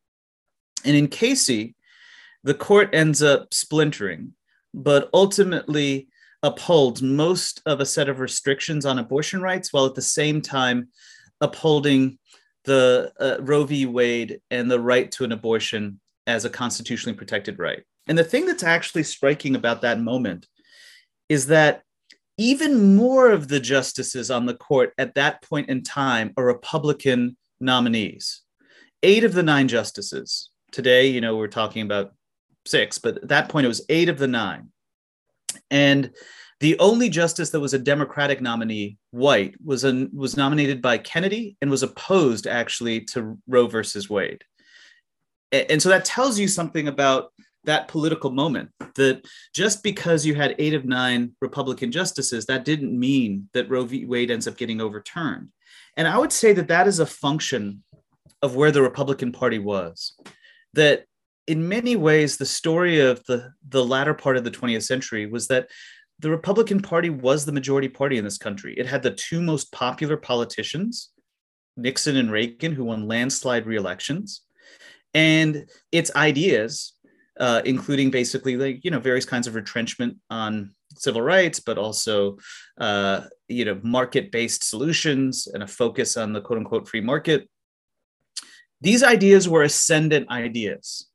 [0.84, 1.76] And in Casey,
[2.44, 4.34] the court ends up splintering,
[4.74, 6.10] but ultimately
[6.46, 10.88] upholds most of a set of restrictions on abortion rights while at the same time
[11.42, 12.20] upholding
[12.66, 13.88] the uh, Roe v.
[13.88, 17.82] Wade and the right to an abortion as a constitutionally protected right.
[18.08, 20.46] And the thing that's actually striking about that moment
[21.30, 21.82] is that
[22.38, 27.38] even more of the justices on the court at that point in time are Republican
[27.60, 28.42] nominees.
[29.02, 30.52] Eight of the nine justices.
[30.72, 32.14] Today, you know, we're talking about
[32.68, 34.70] six, but at that point it was eight of the nine.
[35.72, 36.12] And
[36.60, 41.58] the only justice that was a Democratic nominee, White, was an, was nominated by Kennedy
[41.62, 44.44] and was opposed actually to Roe versus Wade.
[45.52, 47.32] And so that tells you something about
[47.66, 52.98] that political moment that just because you had eight of nine Republican justices, that didn't
[52.98, 54.06] mean that Roe v.
[54.06, 55.50] Wade ends up getting overturned.
[55.98, 57.84] And I would say that that is a function
[58.42, 60.14] of where the Republican Party was.
[60.74, 61.06] That
[61.48, 65.48] in many ways, the story of the, the latter part of the 20th century was
[65.48, 65.70] that
[66.20, 68.74] the Republican Party was the majority party in this country.
[68.78, 71.12] It had the two most popular politicians,
[71.78, 74.42] Nixon and Reagan, who won landslide re-elections,
[75.14, 76.94] and its ideas,
[77.40, 82.38] uh, including basically like you know various kinds of retrenchment on civil rights, but also
[82.80, 87.50] uh, you know market-based solutions and a focus on the quote-unquote free market.
[88.80, 91.08] These ideas were ascendant ideas,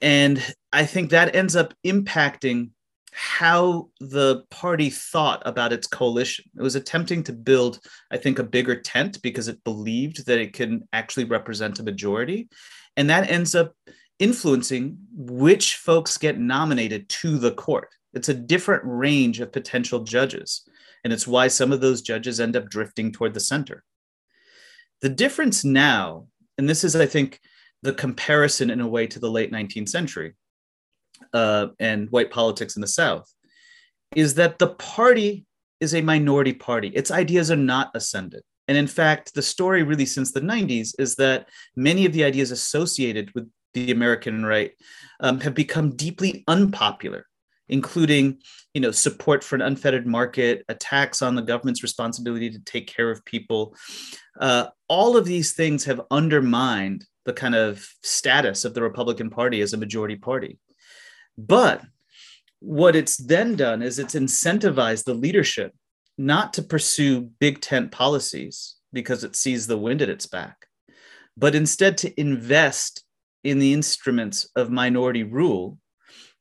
[0.00, 2.70] and I think that ends up impacting
[3.12, 6.44] how the party thought about its coalition.
[6.56, 10.52] It was attempting to build, I think, a bigger tent because it believed that it
[10.52, 12.48] can actually represent a majority.
[12.96, 13.74] And that ends up
[14.18, 17.88] influencing which folks get nominated to the court.
[18.12, 20.62] It's a different range of potential judges.
[21.02, 23.82] And it's why some of those judges end up drifting toward the center.
[25.00, 26.26] The difference now,
[26.58, 27.40] and this is, I think,
[27.82, 30.34] the comparison in a way to the late 19th century,
[31.32, 33.32] uh, and white politics in the South
[34.16, 35.46] is that the party
[35.80, 36.88] is a minority party.
[36.88, 38.44] Its ideas are not ascendant.
[38.68, 42.50] And in fact, the story really since the 90s is that many of the ideas
[42.50, 44.72] associated with the American right
[45.20, 47.26] um, have become deeply unpopular,
[47.68, 48.38] including
[48.74, 53.10] you know, support for an unfettered market, attacks on the government's responsibility to take care
[53.10, 53.74] of people.
[54.40, 59.60] Uh, all of these things have undermined the kind of status of the Republican Party
[59.60, 60.58] as a majority party.
[61.36, 61.82] But
[62.60, 65.74] what it's then done is it's incentivized the leadership
[66.18, 70.66] not to pursue big tent policies because it sees the wind at its back,
[71.36, 73.04] but instead to invest
[73.44, 75.78] in the instruments of minority rule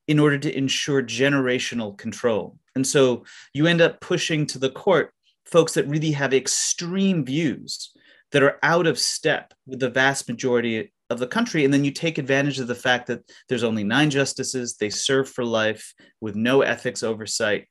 [0.08, 2.58] in order to ensure generational control.
[2.76, 5.14] And so you end up pushing to the court
[5.46, 7.92] folks that really have extreme views
[8.32, 11.66] that are out of step with the vast majority of the country.
[11.66, 15.30] And then you take advantage of the fact that there's only nine justices, they serve
[15.30, 17.68] for life with no ethics oversight,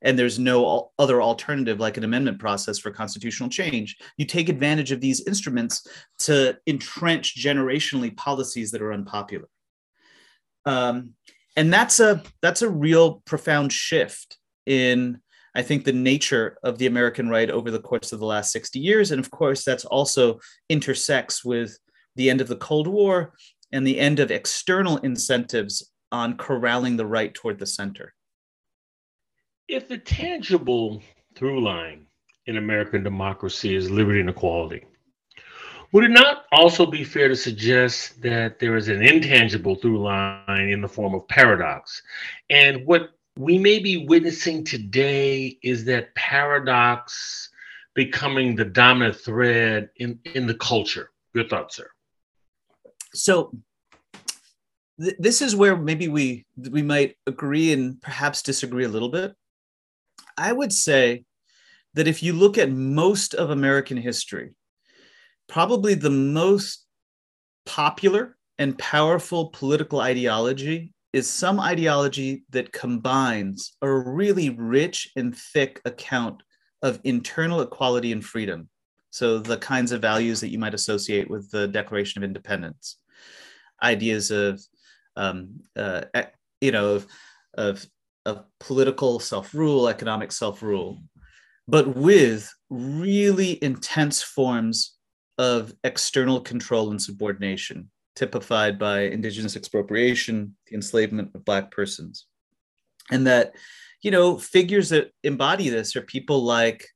[0.00, 3.96] and there's no other alternative like an amendment process for constitutional change.
[4.16, 5.86] You take advantage of these instruments
[6.20, 9.48] to entrench generationally policies that are unpopular.
[10.64, 11.14] Um,
[11.56, 15.20] and that's a that's a real profound shift in
[15.54, 18.78] I think the nature of the American right over the course of the last 60
[18.78, 19.10] years.
[19.10, 21.78] And of course, that's also intersects with
[22.16, 23.32] the end of the Cold War,
[23.72, 28.14] and the end of external incentives on corralling the right toward the center.
[29.66, 31.02] If the tangible
[31.34, 32.06] through line
[32.46, 34.84] in American democracy is liberty and equality,
[35.92, 40.68] would it not also be fair to suggest that there is an intangible through line
[40.68, 42.02] in the form of paradox?
[42.50, 47.48] And what we may be witnessing today is that paradox
[47.94, 51.10] becoming the dominant thread in, in the culture.
[51.34, 51.88] Your thoughts, sir?
[53.14, 53.52] So
[55.00, 59.34] th- this is where maybe we we might agree and perhaps disagree a little bit.
[60.36, 61.24] I would say
[61.94, 64.50] that if you look at most of American history,
[65.48, 66.86] probably the most
[67.64, 75.80] popular and powerful political ideology is some ideology that combines a really rich and thick
[75.84, 76.42] account
[76.80, 78.68] of internal equality and freedom.
[79.10, 82.96] So, the kinds of values that you might associate with the Declaration of Independence,
[83.82, 84.60] ideas of,
[85.16, 86.02] um, uh,
[86.62, 87.06] you know, of,
[87.54, 87.86] of,
[88.24, 91.02] of political self rule, economic self rule,
[91.68, 94.96] but with really intense forms
[95.36, 102.26] of external control and subordination typified by indigenous expropriation, the enslavement of Black persons.
[103.10, 103.54] And that,
[104.02, 106.88] you know, figures that embody this are people like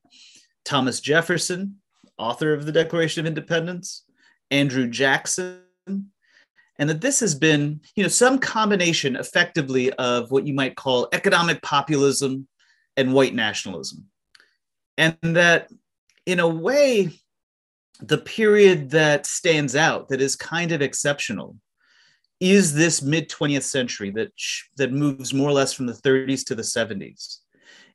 [0.64, 1.76] Thomas Jefferson,
[2.18, 4.05] author of the Declaration of Independence,
[4.50, 5.62] Andrew Jackson,
[6.79, 11.09] and that this has been, you know, some combination effectively of what you might call
[11.12, 12.46] economic populism
[12.96, 14.07] and white nationalism.
[14.98, 15.70] And that,
[16.26, 17.11] in a way,
[18.00, 21.56] the period that stands out, that is kind of exceptional,
[22.40, 24.30] is this mid 20th century that,
[24.76, 27.38] that moves more or less from the 30s to the 70s,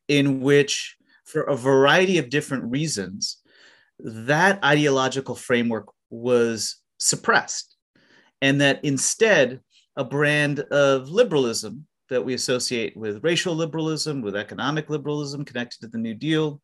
[0.07, 3.37] in which, for a variety of different reasons,
[3.99, 7.75] that ideological framework was suppressed.
[8.41, 9.61] And that instead,
[9.95, 15.87] a brand of liberalism that we associate with racial liberalism, with economic liberalism connected to
[15.87, 16.61] the New Deal,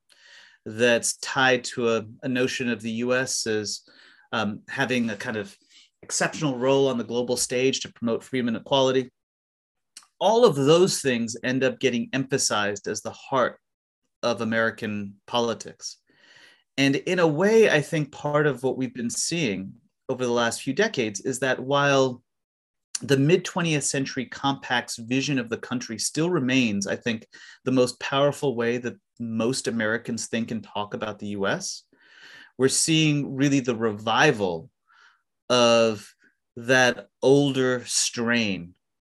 [0.67, 3.83] that's tied to a, a notion of the US as
[4.33, 5.55] um, having a kind of
[6.03, 9.09] exceptional role on the global stage to promote freedom and equality.
[10.19, 13.59] All of those things end up getting emphasized as the heart
[14.23, 15.97] of American politics.
[16.77, 19.71] And in a way, I think part of what we've been seeing
[20.09, 22.21] over the last few decades is that while
[23.01, 27.27] the mid 20th century compact's vision of the country still remains, I think,
[27.63, 31.83] the most powerful way that most Americans think and talk about the US.
[32.57, 34.69] We're seeing really the revival
[35.49, 36.13] of
[36.55, 38.73] that older strain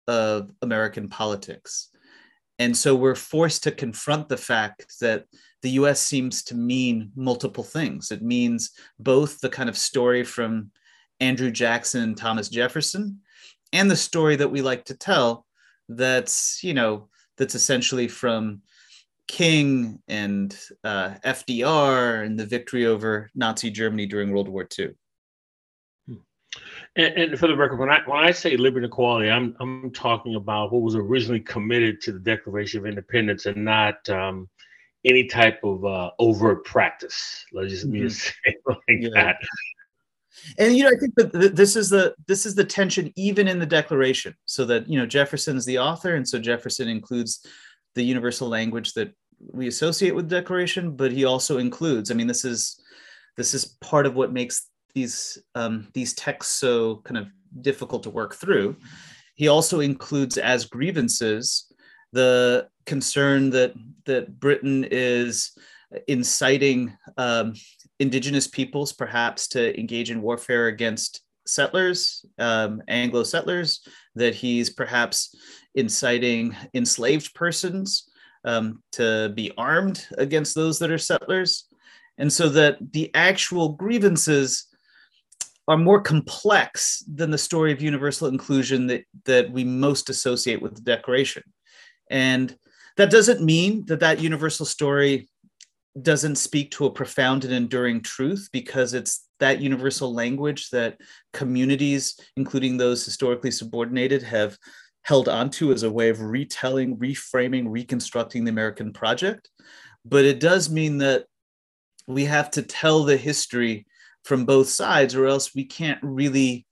[0.07, 1.91] of American politics.
[2.59, 5.25] And so we're forced to confront the fact that
[5.63, 8.11] the US seems to mean multiple things.
[8.11, 10.71] It means both the kind of story from
[11.21, 13.21] Andrew Jackson and Thomas Jefferson
[13.73, 15.47] and the story that we like to tell
[15.89, 18.63] that's, you know, that's essentially from
[19.27, 24.91] King and uh, FDR and the victory over Nazi Germany during World War II.
[26.97, 29.93] And, and, for the record, when I when I say liberty and equality, I'm I'm
[29.93, 34.49] talking about what was originally committed to the Declaration of Independence, and not um,
[35.05, 37.45] any type of uh, overt practice.
[37.53, 38.09] Let's just mm-hmm.
[38.09, 39.09] say like yeah.
[39.15, 39.37] that.
[40.59, 43.59] And you know, I think that this is the this is the tension even in
[43.59, 44.35] the Declaration.
[44.47, 47.47] So that you know, Jefferson's the author, and so Jefferson includes
[47.95, 52.11] the universal language that we associate with the declaration, but he also includes.
[52.11, 52.81] I mean, this is
[53.37, 57.29] this is part of what makes these um, these texts so kind of
[57.61, 58.77] difficult to work through.
[59.35, 61.73] He also includes as grievances
[62.13, 63.75] the concern that
[64.07, 65.53] that Britain is
[66.07, 67.55] inciting um,
[68.01, 73.81] indigenous peoples perhaps to engage in warfare against settlers, um, Anglo settlers,
[74.15, 75.35] that he's perhaps
[75.75, 78.09] inciting enslaved persons
[78.45, 81.65] um, to be armed against those that are settlers.
[82.19, 84.67] And so that the actual grievances
[85.69, 90.75] are more complex than the story of universal inclusion that, that we most associate with
[90.75, 91.43] the Declaration.
[92.11, 92.57] And
[92.97, 95.29] that doesn't mean that that universal story
[96.03, 100.99] doesn't speak to a profound and enduring truth because it's that universal language that
[101.33, 104.59] communities, including those historically subordinated, have
[105.03, 109.49] held onto as a way of retelling, reframing, reconstructing the American project.
[110.05, 111.25] But it does mean that
[112.07, 113.87] we have to tell the history
[114.25, 116.67] from both sides, or else we can't really,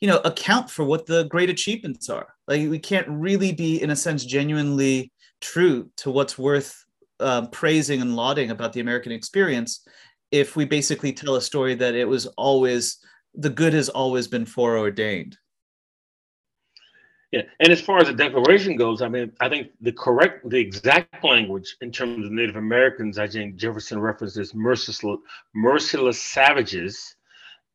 [0.00, 2.34] you know, account for what the great achievements are.
[2.46, 6.84] Like we can't really be, in a sense, genuinely true to what's worth
[7.20, 9.86] uh, praising and lauding about the American experience
[10.30, 12.98] if we basically tell a story that it was always
[13.34, 15.36] the good has always been foreordained.
[17.30, 20.56] Yeah, and as far as the Declaration goes, I mean, I think the correct, the
[20.58, 25.04] exact language in terms of Native Americans, I think Jefferson references merciless,
[25.54, 27.16] merciless savages,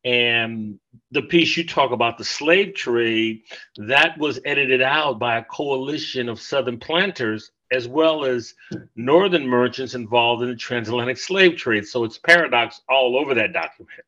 [0.04, 0.78] And
[1.12, 3.42] the piece you talk about, the slave trade,
[3.76, 8.54] that was edited out by a coalition of Southern planters as well as
[8.94, 11.84] Northern merchants involved in the transatlantic slave trade.
[11.86, 14.00] So it's paradox all over that document.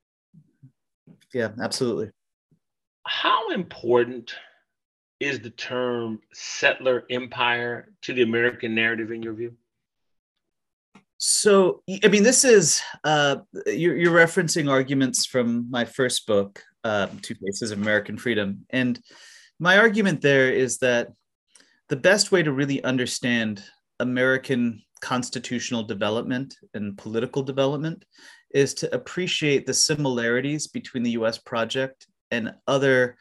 [1.35, 2.11] Yeah, absolutely.
[3.05, 4.35] How important
[5.19, 9.55] is the term settler empire to the American narrative in your view?
[11.19, 17.09] So, I mean, this is uh, you're, you're, referencing arguments from my first book, uh,
[17.23, 18.67] Two Faces of American Freedom.
[18.71, 19.01] And
[19.59, 21.09] my argument there is that
[21.89, 23.63] the best way to really understand
[24.01, 28.05] American constitutional development and political development
[28.51, 33.17] is to appreciate the similarities between the US project and other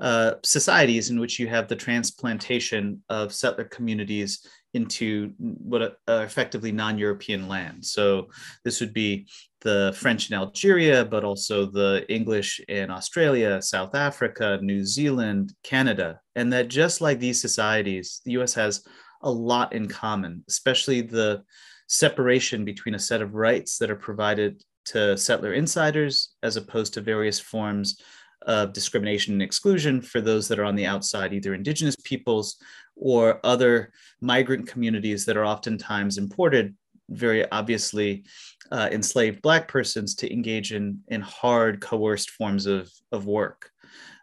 [0.00, 6.70] uh, societies in which you have the transplantation of settler communities into what are effectively
[6.72, 7.90] non-European lands.
[7.90, 8.28] So
[8.64, 9.26] this would be
[9.62, 16.20] the French in Algeria, but also the English in Australia, South Africa, New Zealand, Canada,
[16.36, 18.54] and that just like these societies, the U.S.
[18.54, 18.84] has
[19.22, 21.42] a lot in common, especially the
[21.88, 27.00] separation between a set of rights that are provided to settler insiders as opposed to
[27.00, 28.00] various forms
[28.46, 32.56] of discrimination and exclusion for those that are on the outside, either indigenous peoples
[33.00, 36.76] or other migrant communities that are oftentimes imported,
[37.08, 38.24] very obviously
[38.70, 43.70] uh, enslaved Black persons to engage in, in hard, coerced forms of, of work.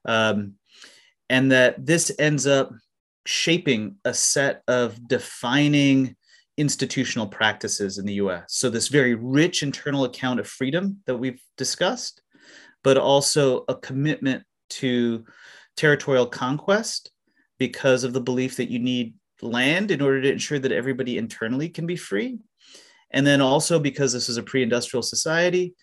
[0.05, 0.53] Um,
[1.29, 2.71] and that this ends up
[3.25, 6.15] shaping a set of defining
[6.55, 8.45] institutional practices in the US.
[8.47, 12.21] So, this very rich internal account of freedom that we've discussed
[12.87, 15.25] but also a commitment to
[15.75, 17.11] territorial conquest
[17.57, 21.69] because of the belief that you need land in order to ensure that everybody internally
[21.69, 22.39] can be free.
[23.11, 25.75] And then also because this is a pre industrial society,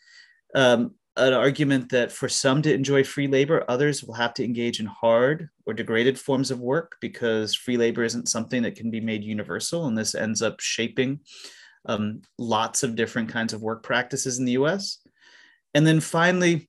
[0.54, 4.80] um, an argument that for some to enjoy free labor, others will have to engage
[4.80, 9.00] in hard or degraded forms of work because free labor isn't something that can be
[9.00, 9.86] made universal.
[9.86, 11.20] And this ends up shaping
[11.86, 14.98] um, lots of different kinds of work practices in the US.
[15.72, 16.68] And then finally,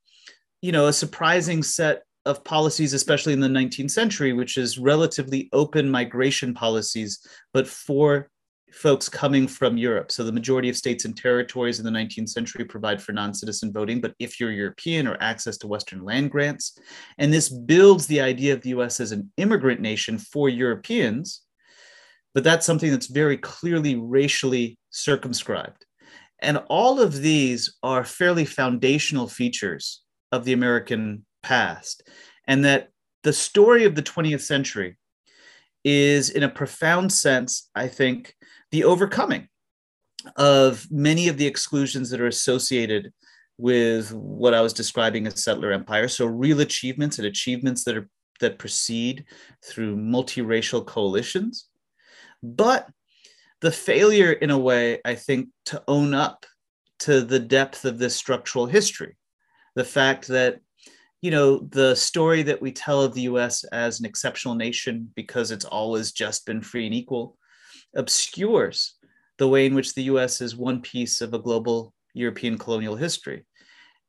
[0.65, 5.49] you know a surprising set of policies, especially in the 19th century, which is relatively
[5.53, 8.29] open migration policies, but for
[8.71, 10.11] folks coming from Europe.
[10.11, 14.01] So the majority of states and territories in the 19th century provide for non-citizen voting,
[14.01, 16.77] but if you're European or access to Western land grants,
[17.17, 21.43] and this builds the idea of the US as an immigrant nation for Europeans,
[22.33, 25.85] but that's something that's very clearly racially circumscribed.
[26.39, 30.01] And all of these are fairly foundational features
[30.33, 32.01] of the American past,
[32.47, 32.89] and that
[33.23, 34.97] the story of the 20th century
[35.83, 38.35] is, in a profound sense, I think,
[38.71, 39.47] the overcoming
[40.35, 43.13] of many of the exclusions that are associated
[43.59, 46.07] with what I was describing as settler empire.
[46.07, 48.09] So real achievements and achievements that are
[48.41, 49.23] that proceed
[49.63, 51.69] through multiracial coalitions,
[52.43, 52.89] but
[53.61, 56.45] the failure, in a way, I think, to own up
[56.99, 59.15] to the depth of this structural history
[59.75, 60.59] the fact that
[61.25, 65.49] you know the story that we tell of the US as an exceptional nation because
[65.49, 67.35] it's always just been free and equal
[67.95, 68.93] obscures
[69.39, 73.43] the way in which the US is one piece of a global European colonial history.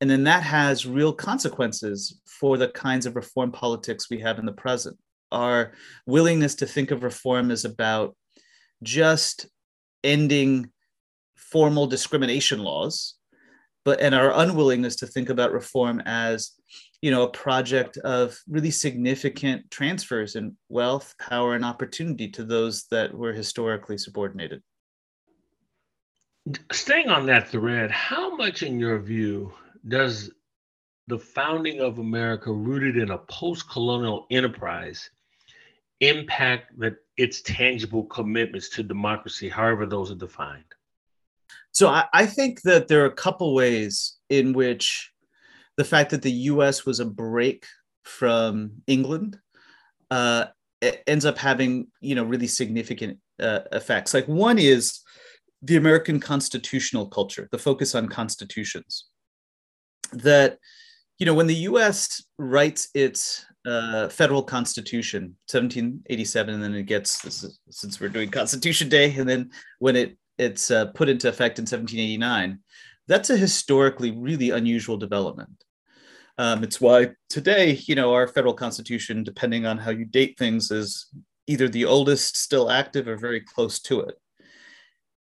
[0.03, 4.45] And then that has real consequences for the kinds of reform politics we have in
[4.45, 4.99] the present.
[5.33, 5.73] Our
[6.05, 8.14] willingness to think of reform is about
[8.83, 9.47] just
[10.05, 10.69] ending
[11.35, 13.17] formal discrimination laws
[13.87, 16.51] but and our unwillingness to think about reform as
[17.07, 22.86] you know a project of really significant transfers in wealth power and opportunity to those
[22.90, 24.61] that were historically subordinated.
[26.72, 29.52] Staying on that thread how much in your view
[29.86, 30.32] does
[31.07, 35.09] the founding of america rooted in a post-colonial enterprise
[36.00, 40.72] impact that its tangible commitments to democracy however those are defined?
[41.70, 45.12] So I, I think that there are a couple ways in which
[45.77, 46.87] the fact that the U.S.
[46.87, 47.66] was a break
[48.05, 49.39] from England
[50.11, 50.47] uh,
[51.07, 54.14] ends up having you know really significant uh, effects.
[54.14, 55.01] Like one is
[55.62, 59.07] the American constitutional culture, the focus on constitutions.
[60.12, 60.59] That
[61.18, 62.24] you know when the U.S.
[62.39, 69.14] writes its uh, federal constitution, 1787, and then it gets since we're doing Constitution Day,
[69.16, 69.51] and then
[69.81, 72.59] when it it's uh, put into effect in 1789,
[73.09, 75.64] that's a historically really unusual development.
[76.39, 80.70] Um, it's why today, you know, our federal constitution, depending on how you date things,
[80.70, 81.07] is
[81.47, 84.16] either the oldest still active or very close to it.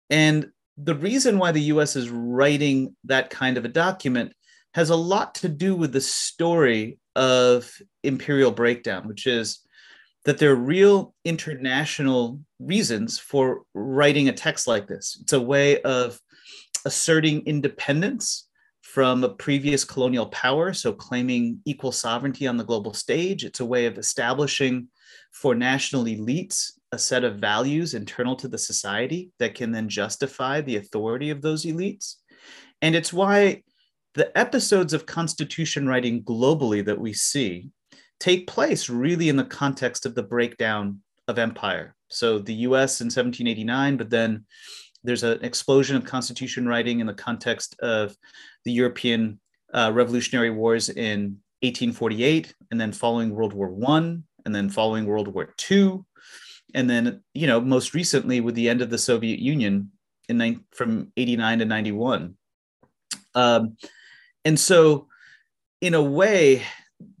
[0.09, 4.33] And the reason why the US is writing that kind of a document
[4.73, 7.71] has a lot to do with the story of
[8.03, 9.59] imperial breakdown, which is
[10.25, 15.17] that there are real international reasons for writing a text like this.
[15.21, 16.19] It's a way of
[16.85, 18.48] asserting independence
[18.93, 23.45] from a previous colonial power, so claiming equal sovereignty on the global stage.
[23.45, 24.87] It's a way of establishing
[25.31, 30.61] for national elites a set of values internal to the society that can then justify
[30.61, 32.15] the authority of those elites.
[32.81, 33.61] And it's why
[34.15, 37.69] the episodes of constitution writing globally that we see
[38.19, 41.95] take place really in the context of the breakdown of empire.
[42.07, 44.45] So the US in 1789, but then
[45.03, 48.15] there's an explosion of constitution writing in the context of
[48.65, 49.39] the European
[49.73, 55.27] uh, Revolutionary Wars in 1848, and then following World War One, and then following World
[55.27, 56.05] War Two,
[56.73, 59.91] and then you know most recently with the end of the Soviet Union
[60.29, 62.35] in from 89 to 91.
[63.35, 63.77] Um,
[64.45, 65.07] and so,
[65.81, 66.63] in a way,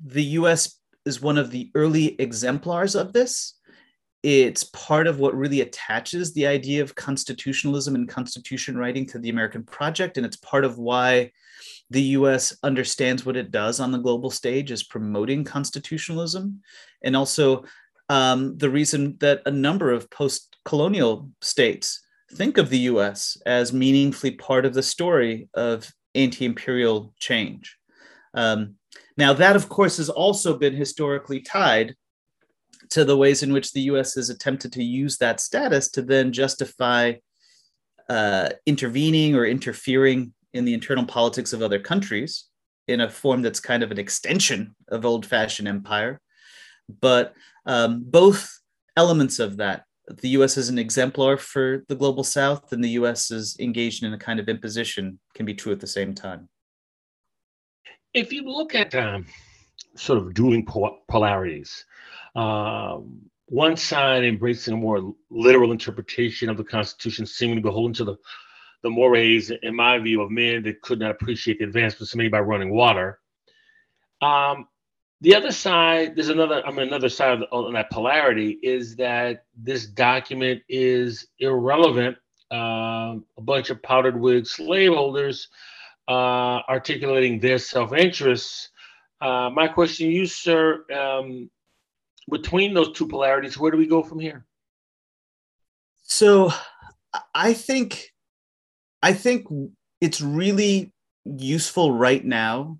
[0.05, 0.79] the U.S.
[1.05, 3.55] is one of the early exemplars of this
[4.23, 9.29] it's part of what really attaches the idea of constitutionalism and constitution writing to the
[9.29, 10.17] American project.
[10.17, 11.31] And it's part of why
[11.89, 16.61] the US understands what it does on the global stage is promoting constitutionalism.
[17.03, 17.63] And also
[18.09, 22.01] um, the reason that a number of post colonial states
[22.33, 27.77] think of the US as meaningfully part of the story of anti imperial change.
[28.33, 28.75] Um,
[29.17, 31.95] now, that, of course, has also been historically tied
[32.91, 36.33] to the ways in which the US has attempted to use that status to then
[36.33, 37.13] justify
[38.09, 42.45] uh, intervening or interfering in the internal politics of other countries
[42.87, 46.19] in a form that's kind of an extension of old fashioned empire.
[47.01, 47.35] But
[47.67, 48.59] um, both
[48.97, 53.29] elements of that, the US is an exemplar for the global south, and the US
[53.29, 56.49] is engaged in a kind of imposition, can be true at the same time.
[58.15, 59.27] If you look at um,
[59.95, 60.65] sort of dueling
[61.07, 61.85] polarities,
[62.35, 68.15] um, one side embracing a more literal interpretation of the Constitution, seemingly beholden to the,
[68.83, 72.39] the mores, in my view, of men that could not appreciate the advancements made by
[72.39, 73.19] running water.
[74.21, 74.67] Um,
[75.21, 79.45] the other side, there's another, I mean, another side of, the, that polarity is that
[79.57, 82.17] this document is irrelevant.
[82.51, 85.49] Uh, a bunch of powdered wig slaveholders
[86.07, 88.69] uh, articulating their self-interests.
[89.21, 91.49] Uh, my question to you, sir, um,
[92.29, 94.45] between those two polarities, where do we go from here?
[96.03, 96.51] So
[97.33, 98.09] I think
[99.01, 99.47] I think
[100.01, 100.91] it's really
[101.25, 102.79] useful right now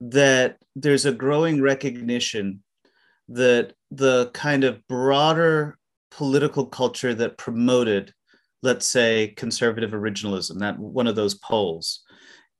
[0.00, 2.62] that there's a growing recognition
[3.28, 5.78] that the kind of broader
[6.10, 8.12] political culture that promoted,
[8.62, 12.02] let's say, conservative originalism, that one of those poles,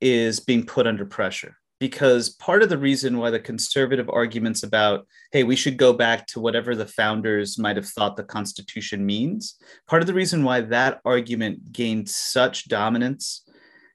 [0.01, 5.07] is being put under pressure because part of the reason why the conservative arguments about
[5.33, 9.57] hey we should go back to whatever the founders might have thought the constitution means
[9.87, 13.49] part of the reason why that argument gained such dominance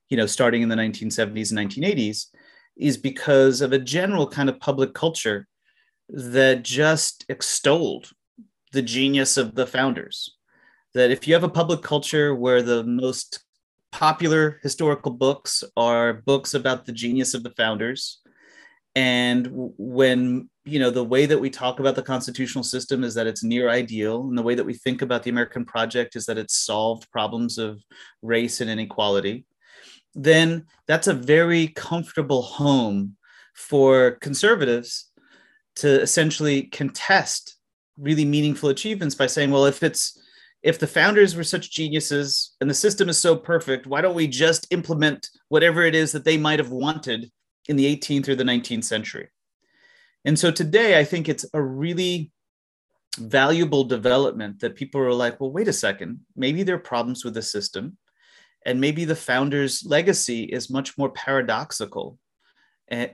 [0.10, 2.28] you know starting in the 1970s and 1980s
[2.76, 5.48] is because of a general kind of public culture
[6.10, 8.12] that just extolled
[8.72, 10.36] the genius of the founders.
[10.94, 13.44] That if you have a public culture where the most
[13.94, 18.20] popular historical books are books about the genius of the founders.
[18.96, 23.28] And when you know the way that we talk about the constitutional system is that
[23.28, 26.38] it's near ideal and the way that we think about the american project is that
[26.38, 27.82] it's solved problems of
[28.22, 29.46] race and inequality
[30.16, 33.18] then that's a very comfortable home
[33.56, 35.12] for conservatives
[35.76, 37.58] to essentially contest
[37.98, 40.23] really meaningful achievements by saying well if it's
[40.64, 44.28] if the founders were such geniuses and the system is so perfect, why don't we
[44.28, 47.30] just implement whatever it is that they might have wanted
[47.68, 49.30] in the 18th or the 19th century?
[50.24, 52.32] And so today, I think it's a really
[53.18, 57.34] valuable development that people are like, well, wait a second, maybe there are problems with
[57.34, 57.98] the system.
[58.66, 62.18] And maybe the founders' legacy is much more paradoxical
[62.90, 63.10] eh,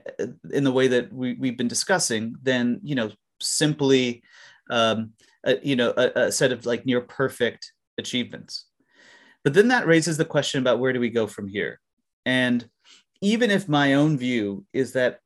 [0.52, 4.22] in the way that we, we've been discussing than, you know, simply
[4.70, 8.66] um, a, you know a, a set of like near perfect achievements.
[9.44, 11.80] But then that raises the question about where do we go from here?
[12.26, 12.68] And
[13.22, 15.20] even if my own view is that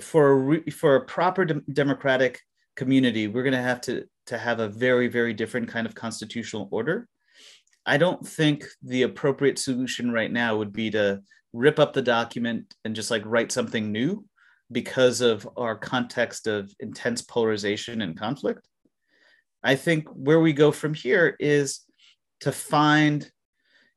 [0.00, 2.40] for a re, for a proper de- democratic
[2.76, 6.68] community we're going to have to to have a very very different kind of constitutional
[6.70, 7.06] order
[7.84, 11.20] i don't think the appropriate solution right now would be to
[11.52, 14.24] rip up the document and just like write something new
[14.70, 18.66] because of our context of intense polarization and conflict
[19.62, 21.80] I think where we go from here is
[22.40, 23.30] to find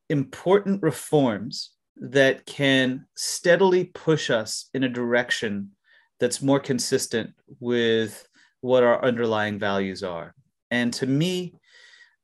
[0.10, 5.72] important reforms that can steadily push us in a direction
[6.20, 8.28] that's more consistent with
[8.62, 10.36] what our underlying values are.
[10.72, 11.56] And to me,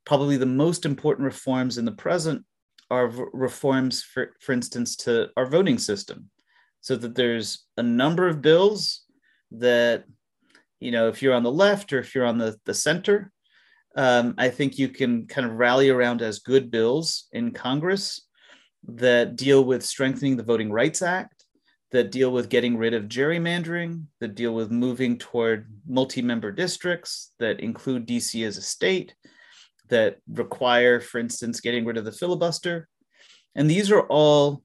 [0.05, 2.43] probably the most important reforms in the present
[2.89, 6.29] are reforms, for, for instance, to our voting system,
[6.81, 9.03] so that there's a number of bills
[9.51, 10.03] that,
[10.81, 13.31] you know, if you're on the left or if you're on the, the center,
[13.95, 18.25] um, I think you can kind of rally around as good bills in Congress
[18.87, 21.45] that deal with strengthening the Voting Rights Act,
[21.91, 27.31] that deal with getting rid of gerrymandering, that deal with moving toward multi member districts,
[27.39, 29.13] that include DC as a state,
[29.89, 32.87] that require, for instance, getting rid of the filibuster.
[33.55, 34.63] And these are all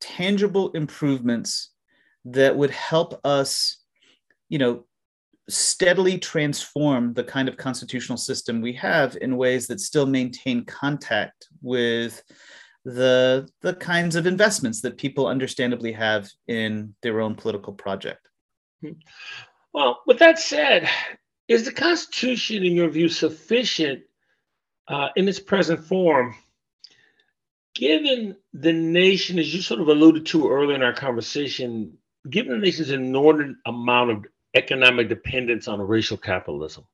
[0.00, 1.70] tangible improvements
[2.24, 3.82] that would help us,
[4.48, 4.84] you know,
[5.50, 11.48] steadily transform the kind of constitutional system we have in ways that still maintain contact
[11.62, 12.22] with
[12.84, 18.28] the the kinds of investments that people understandably have in their own political project.
[19.74, 20.88] Well, with that said,
[21.46, 24.02] is the Constitution, in your view, sufficient
[24.88, 26.34] uh, in its present form,
[27.74, 31.98] given the nation, as you sort of alluded to earlier in our conversation,
[32.28, 36.84] given the nation's inordinate amount of economic dependence on racial capitalism?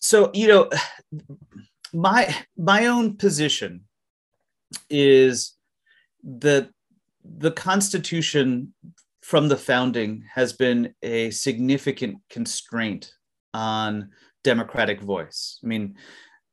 [0.00, 0.70] So, you know,
[1.92, 3.84] my my own position
[4.90, 5.54] is
[6.24, 6.70] that
[7.24, 8.74] the Constitution
[9.22, 13.12] from the founding has been a significant constraint
[13.54, 14.10] on
[14.42, 15.60] democratic voice.
[15.62, 15.96] I mean,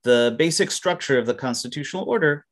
[0.03, 2.45] the basic structure of the constitutional order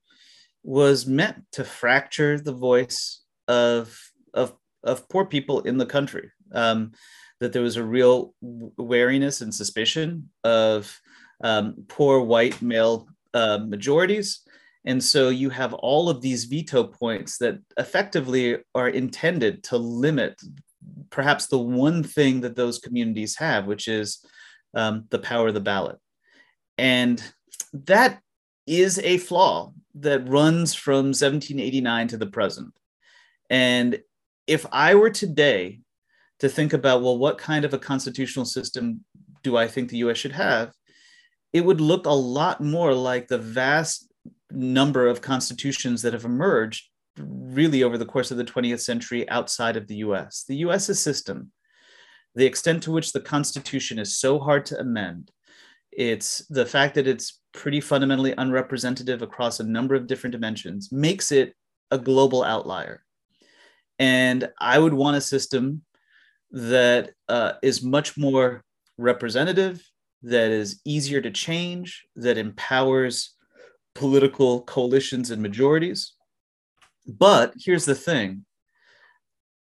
[0.63, 3.97] was meant to fracture the voice of,
[4.33, 6.31] of, of poor people in the country.
[6.53, 6.91] Um,
[7.39, 10.99] that there was a real wariness and suspicion of
[11.43, 14.41] um, poor white male uh, majorities
[14.87, 20.41] and so you have all of these veto points that effectively are intended to limit
[21.09, 24.25] perhaps the one thing that those communities have, which is
[24.73, 25.97] um, the power of the ballot.
[26.77, 27.21] And
[27.73, 28.21] that
[28.65, 32.73] is a flaw that runs from 1789 to the present.
[33.49, 33.99] And
[34.47, 35.81] if I were today
[36.39, 39.03] to think about, well, what kind of a constitutional system
[39.43, 40.73] do I think the US should have?
[41.53, 44.11] It would look a lot more like the vast
[44.51, 49.75] number of constitutions that have emerged really over the course of the 20th century outside
[49.75, 50.43] of the US.
[50.47, 51.51] The US's system,
[52.35, 55.31] the extent to which the Constitution is so hard to amend,
[55.91, 61.31] it's the fact that it's pretty fundamentally unrepresentative across a number of different dimensions, makes
[61.31, 61.55] it
[61.89, 63.03] a global outlier.
[63.97, 65.81] And I would want a system
[66.51, 68.63] that uh, is much more
[68.97, 69.83] representative,
[70.23, 73.35] that is easier to change, that empowers
[73.95, 76.13] political coalitions and majorities.
[77.05, 78.45] But here's the thing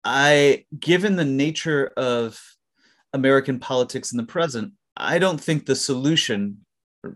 [0.03, 2.41] I, given the nature of
[3.13, 6.65] American politics in the present, I don't think the solution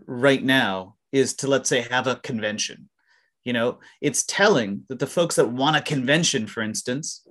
[0.06, 2.88] right now is to, let's say, have a convention.
[3.44, 7.26] You know, it's telling that the folks that want a convention, for instance,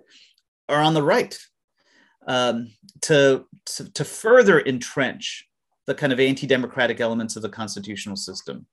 [0.68, 1.38] are on the right
[2.28, 2.72] um,
[3.02, 5.48] to, to, to further entrench
[5.86, 8.66] the kind of anti democratic elements of the constitutional system.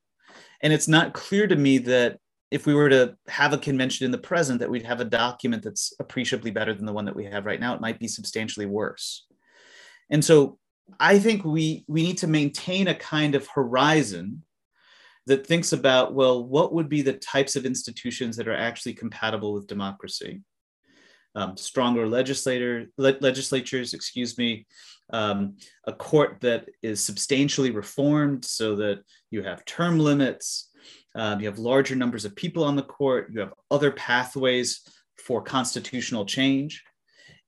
[0.61, 2.19] And it's not clear to me that
[2.51, 5.63] if we were to have a convention in the present, that we'd have a document
[5.63, 7.75] that's appreciably better than the one that we have right now.
[7.75, 9.27] It might be substantially worse.
[10.11, 10.59] And so
[11.01, 14.43] I think we, we need to maintain a kind of horizon
[15.27, 19.55] that thinks about, well, what would be the types of institutions that are actually compatible
[19.55, 20.43] with democracy?
[21.37, 24.67] Um, stronger legislator, le- legislatures, excuse me,
[25.13, 30.71] um, a court that is substantially reformed so that you have term limits,
[31.15, 34.81] um, you have larger numbers of people on the court, you have other pathways
[35.17, 36.83] for constitutional change,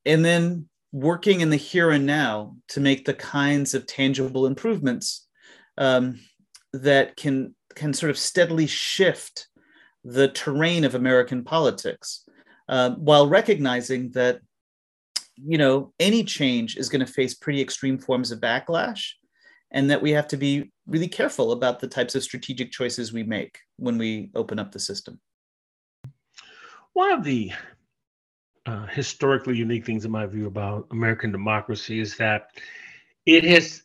[0.05, 5.26] and then working in the here and now to make the kinds of tangible improvements
[5.78, 6.18] um,
[6.72, 9.49] that can can sort of steadily shift
[10.03, 12.26] the terrain of American politics,
[12.68, 14.40] uh, while recognizing that
[15.36, 19.10] you know, any change is going to face pretty extreme forms of backlash,
[19.70, 23.22] and that we have to be really careful about the types of strategic choices we
[23.22, 25.20] make when we open up the system.
[26.94, 27.52] One of the
[28.64, 32.48] uh, historically unique things, in my view, about American democracy is that
[33.26, 33.82] it has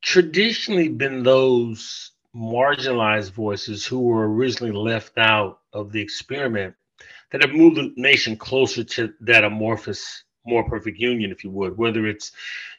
[0.00, 6.74] traditionally been those marginalized voices who were originally left out of the experiment
[7.32, 11.76] that have moved the nation closer to that amorphous more perfect union, if you would,
[11.76, 12.32] whether it's,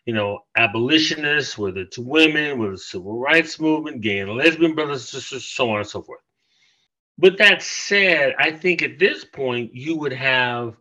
[0.05, 5.01] you know, abolitionists, whether it's women, whether it's civil rights movement, gay and lesbian brothers,
[5.01, 6.21] and sisters, so on and so forth.
[7.17, 10.75] But that said, I think at this point you would have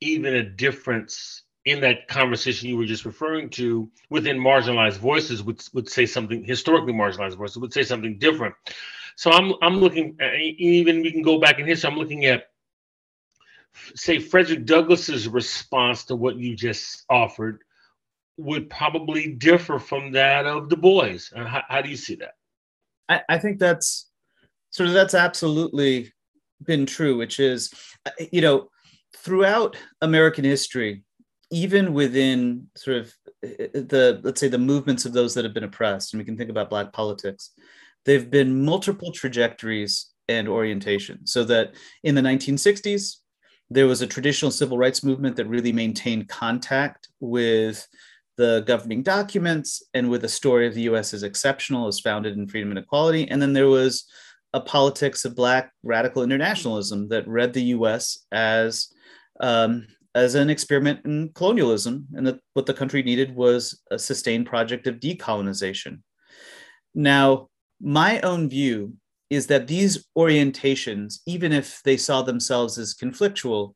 [0.00, 5.62] even a difference in that conversation you were just referring to within marginalized voices would
[5.74, 8.54] would say something historically marginalized voices would say something different.
[9.16, 11.90] So I'm I'm looking even we can go back in history.
[11.90, 12.44] I'm looking at
[13.94, 17.62] say Frederick Douglass's response to what you just offered
[18.36, 21.18] would probably differ from that of Du Bois.
[21.34, 22.34] Uh, how, how do you see that?
[23.08, 24.10] I, I think that's
[24.70, 26.12] sort of that's absolutely
[26.62, 27.72] been true, which is,
[28.04, 28.68] uh, you know,
[29.16, 31.02] throughout American history,
[31.50, 33.14] even within sort of
[33.44, 36.36] uh, the let's say the movements of those that have been oppressed, and we can
[36.36, 37.52] think about Black politics,
[38.04, 41.26] there've been multiple trajectories and orientation.
[41.26, 43.16] So that in the 1960s,
[43.70, 47.86] there was a traditional civil rights movement that really maintained contact with
[48.36, 52.46] the governing documents and with a story of the US as exceptional, as founded in
[52.46, 53.28] freedom and equality.
[53.28, 54.06] And then there was
[54.52, 58.88] a politics of Black radical internationalism that read the US as,
[59.40, 64.46] um, as an experiment in colonialism, and that what the country needed was a sustained
[64.46, 66.00] project of decolonization.
[66.94, 67.48] Now,
[67.80, 68.94] my own view
[69.30, 73.74] is that these orientations, even if they saw themselves as conflictual,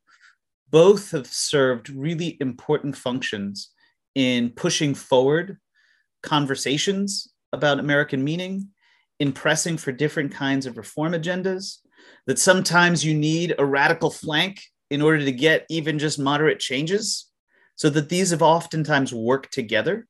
[0.69, 3.71] both have served really important functions
[4.15, 5.57] in pushing forward
[6.23, 8.69] conversations about American meaning,
[9.19, 11.79] in pressing for different kinds of reform agendas,
[12.25, 17.29] that sometimes you need a radical flank in order to get even just moderate changes,
[17.75, 20.07] so that these have oftentimes worked together.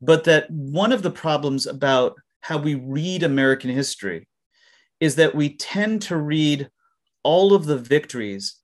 [0.00, 2.16] But that one of the problems about
[2.48, 4.26] how we read American history
[5.00, 6.70] is that we tend to read
[7.22, 8.56] all of the victories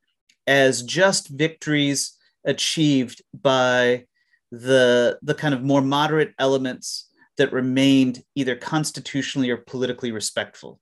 [0.46, 2.16] as just victories
[2.46, 4.06] achieved by
[4.50, 10.80] the the kind of more moderate elements that remained either constitutionally or politically respectful.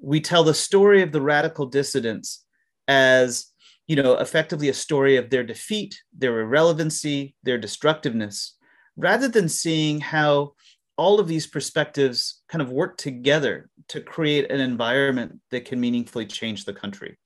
[0.00, 2.44] We tell the story of the radical dissidents
[2.86, 3.46] as
[3.88, 8.56] you know effectively a story of their defeat, their irrelevancy, their destructiveness,
[8.96, 10.52] rather than seeing how
[10.96, 16.26] all of these perspectives kind of work together to create an environment that can meaningfully
[16.26, 17.18] change the country.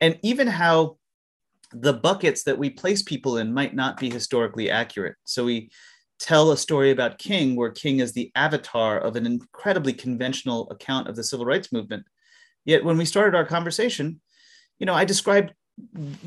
[0.00, 0.98] And even how
[1.72, 5.16] the buckets that we place people in might not be historically accurate.
[5.24, 5.70] So we
[6.18, 11.08] tell a story about King, where King is the avatar of an incredibly conventional account
[11.08, 12.04] of the civil rights movement.
[12.64, 14.20] Yet when we started our conversation,
[14.78, 15.52] you know, I described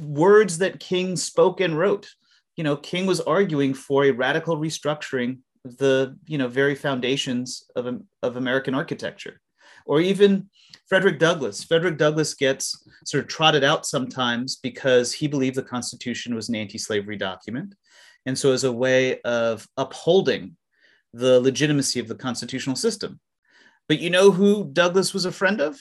[0.02, 2.10] words that King spoke and wrote.
[2.56, 8.02] You know, King was arguing for a radical restructuring the, you know, very foundations of,
[8.24, 9.40] of American architecture.
[9.86, 10.50] Or even
[10.88, 11.64] Frederick Douglass.
[11.64, 16.56] Frederick Douglass gets sort of trotted out sometimes because he believed the Constitution was an
[16.56, 17.74] anti slavery document.
[18.26, 20.56] And so, as a way of upholding
[21.14, 23.20] the legitimacy of the constitutional system.
[23.88, 25.80] But you know who Douglass was a friend of?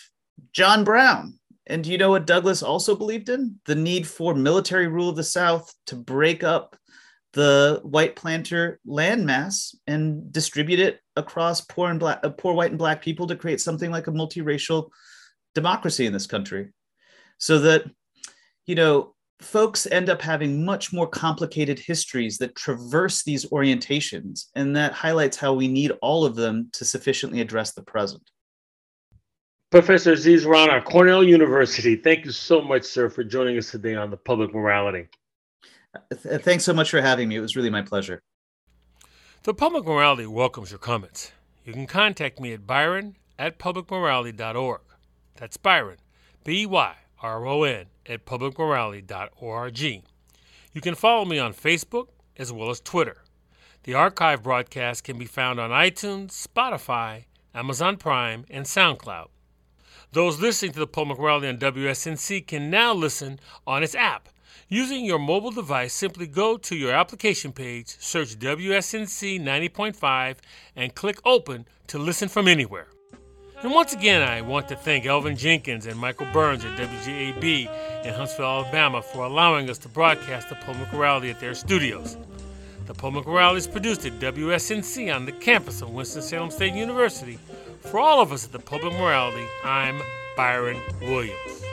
[0.52, 1.38] John Brown.
[1.66, 3.60] And do you know what Douglass also believed in?
[3.66, 6.76] The need for military rule of the South to break up
[7.32, 12.78] the white planter landmass and distribute it across poor and black, uh, poor white and
[12.78, 14.90] black people to create something like a multiracial
[15.54, 16.72] democracy in this country,
[17.38, 17.84] so that
[18.66, 24.74] you know folks end up having much more complicated histories that traverse these orientations, and
[24.76, 28.22] that highlights how we need all of them to sufficiently address the present.
[29.70, 34.10] Professor Aziz Rana, Cornell University, thank you so much, sir, for joining us today on
[34.10, 35.06] the public morality.
[36.14, 37.36] Thanks so much for having me.
[37.36, 38.22] It was really my pleasure.
[39.42, 41.32] The Public Morality welcomes your comments.
[41.64, 44.82] You can contact me at byron at publicmorality.org.
[45.36, 45.96] That's Byron,
[46.44, 49.80] B Y R O N, at publicmorality.org.
[49.80, 53.24] You can follow me on Facebook as well as Twitter.
[53.84, 57.24] The archive broadcast can be found on iTunes, Spotify,
[57.54, 59.28] Amazon Prime, and SoundCloud.
[60.12, 64.28] Those listening to the Public Morality on WSNC can now listen on its app
[64.72, 70.36] Using your mobile device, simply go to your application page, search WSNC 90.5,
[70.76, 72.86] and click Open to listen from anywhere.
[73.64, 78.14] And once again, I want to thank Elvin Jenkins and Michael Burns at WJAB in
[78.14, 82.16] Huntsville, Alabama, for allowing us to broadcast the Public Morality at their studios.
[82.86, 87.40] The Public Morality is produced at WSNC on the campus of Winston-Salem State University.
[87.80, 90.00] For all of us at the Public Morality, I'm
[90.36, 91.64] Byron Williams.